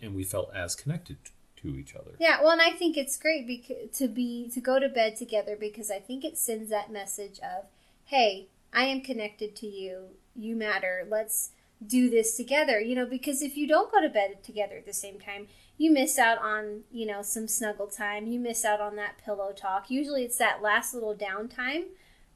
and 0.00 0.14
we 0.14 0.24
felt 0.24 0.52
as 0.54 0.74
connected 0.76 1.18
to 1.56 1.76
each 1.76 1.94
other 1.94 2.12
Yeah, 2.18 2.40
well, 2.40 2.52
and 2.52 2.62
I 2.62 2.70
think 2.70 2.96
it's 2.96 3.18
great 3.18 3.46
because 3.46 3.96
to 3.98 4.08
be 4.08 4.48
to 4.50 4.60
go 4.60 4.78
to 4.78 4.88
bed 4.88 5.16
together 5.16 5.56
because 5.56 5.90
I 5.90 5.98
think 6.00 6.24
it 6.24 6.38
sends 6.38 6.70
that 6.70 6.90
message 6.90 7.38
of, 7.40 7.66
"Hey, 8.06 8.48
I 8.72 8.84
am 8.86 9.02
connected 9.02 9.54
to 9.56 9.66
you. 9.66 10.16
You 10.34 10.56
matter. 10.56 11.06
Let's 11.06 11.50
do 11.84 12.10
this 12.10 12.36
together." 12.36 12.80
You 12.80 12.94
know, 12.94 13.06
because 13.06 13.42
if 13.42 13.56
you 13.56 13.66
don't 13.66 13.92
go 13.92 14.00
to 14.00 14.08
bed 14.08 14.42
together 14.42 14.76
at 14.76 14.86
the 14.86 14.92
same 14.92 15.18
time, 15.18 15.48
you 15.76 15.90
miss 15.90 16.18
out 16.18 16.38
on 16.38 16.82
you 16.90 17.06
know 17.06 17.22
some 17.22 17.48
snuggle 17.48 17.86
time. 17.86 18.26
You 18.26 18.38
miss 18.38 18.64
out 18.64 18.80
on 18.80 18.96
that 18.96 19.18
pillow 19.24 19.52
talk. 19.52 19.90
Usually, 19.90 20.24
it's 20.24 20.38
that 20.38 20.62
last 20.62 20.94
little 20.94 21.14
downtime 21.14 21.84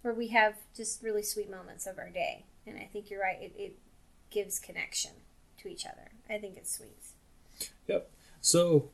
where 0.05 0.15
we 0.15 0.29
have 0.29 0.57
just 0.77 1.03
really 1.03 1.23
sweet 1.23 1.51
moments 1.51 1.87
of 1.87 1.99
our 1.99 2.11
day. 2.11 2.45
And 2.67 2.77
I 2.77 2.89
think 2.93 3.11
you're 3.11 3.23
right. 3.23 3.41
It, 3.41 3.55
it 3.57 3.79
gives 4.31 4.59
connection 4.59 5.13
to 5.59 5.69
each 5.69 5.87
other. 5.87 6.11
I 6.29 6.39
think 6.39 6.59
it's 6.59 6.77
sweet. 6.77 6.99
Yep. 7.87 8.11
So 8.43 8.91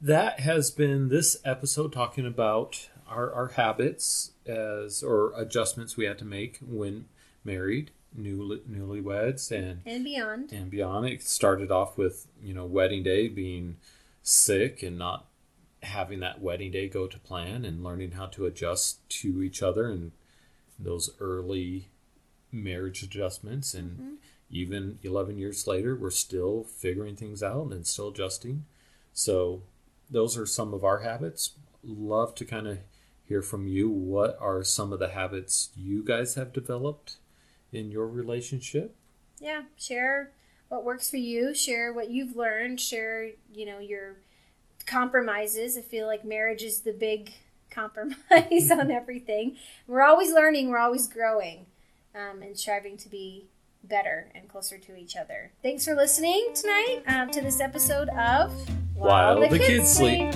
that 0.00 0.40
has 0.40 0.70
been 0.70 1.08
this 1.08 1.36
episode 1.44 1.92
talking 1.92 2.26
about 2.26 2.88
our, 3.06 3.30
our 3.32 3.48
habits 3.48 4.32
as 4.46 5.02
or 5.02 5.32
adjustments 5.36 5.96
we 5.96 6.06
had 6.06 6.18
to 6.18 6.24
make 6.24 6.58
when 6.66 7.06
married, 7.44 7.90
new 8.14 8.60
newlyweds, 8.70 9.50
and 9.50 9.80
And 9.86 10.04
beyond. 10.04 10.52
and 10.52 10.70
beyond. 10.70 11.06
It 11.06 11.22
started 11.22 11.70
off 11.70 11.98
with 11.98 12.28
you 12.42 12.54
know 12.54 12.64
wedding 12.66 13.02
day 13.02 13.28
being 13.28 13.76
sick 14.22 14.82
and 14.82 14.98
not 14.98 15.26
having 15.82 16.20
that 16.20 16.40
wedding 16.40 16.70
day 16.70 16.88
go 16.88 17.06
to 17.06 17.18
plan, 17.18 17.64
and 17.64 17.82
learning 17.84 18.12
how 18.12 18.26
to 18.26 18.46
adjust 18.46 19.06
to 19.20 19.42
each 19.42 19.62
other 19.62 19.88
and 19.90 20.12
those 20.78 21.10
early 21.20 21.88
marriage 22.50 23.02
adjustments 23.02 23.74
and 23.74 23.98
Mhm. 23.98 24.16
even 24.50 24.98
11 25.02 25.38
years 25.38 25.66
later 25.66 25.94
we're 25.96 26.10
still 26.10 26.62
figuring 26.64 27.16
things 27.16 27.42
out 27.42 27.72
and 27.72 27.86
still 27.86 28.08
adjusting 28.08 28.64
so 29.12 29.62
those 30.10 30.36
are 30.38 30.46
some 30.46 30.72
of 30.72 30.84
our 30.84 31.00
habits 31.00 31.54
love 31.82 32.34
to 32.36 32.44
kind 32.44 32.66
of 32.68 32.78
hear 33.24 33.42
from 33.42 33.66
you 33.66 33.88
what 33.88 34.36
are 34.40 34.62
some 34.64 34.92
of 34.92 34.98
the 35.00 35.08
habits 35.08 35.70
you 35.76 36.02
guys 36.04 36.34
have 36.34 36.52
developed 36.52 37.16
in 37.74 37.90
your 37.90 38.06
relationship? 38.06 38.94
Yeah 39.40 39.62
share 39.76 40.30
what 40.68 40.84
works 40.84 41.10
for 41.10 41.16
you 41.18 41.54
share 41.54 41.92
what 41.92 42.10
you've 42.10 42.36
learned 42.36 42.80
share 42.80 43.30
you 43.52 43.66
know 43.66 43.78
your 43.78 44.16
compromises. 44.86 45.76
I 45.76 45.82
feel 45.82 46.06
like 46.06 46.24
marriage 46.24 46.62
is 46.62 46.80
the 46.80 46.92
big 46.92 47.32
compromise 47.70 48.70
on 48.70 48.90
everything. 48.90 49.56
We're 49.86 50.02
always 50.02 50.32
learning 50.32 50.70
we're 50.70 50.78
always 50.78 51.08
growing 51.08 51.66
um, 52.14 52.42
and 52.42 52.56
striving 52.58 52.96
to 52.98 53.08
be 53.08 53.48
better 53.82 54.30
and 54.34 54.48
closer 54.48 54.78
to 54.78 54.96
each 54.96 55.16
other. 55.16 55.52
Thanks 55.62 55.84
for 55.84 55.94
listening 55.94 56.52
tonight 56.54 57.02
um, 57.06 57.30
to 57.30 57.40
this 57.40 57.60
episode 57.60 58.08
of 58.10 58.52
While 58.94 59.40
the 59.40 59.58
Kids 59.58 59.92
Sleep. 59.92 60.34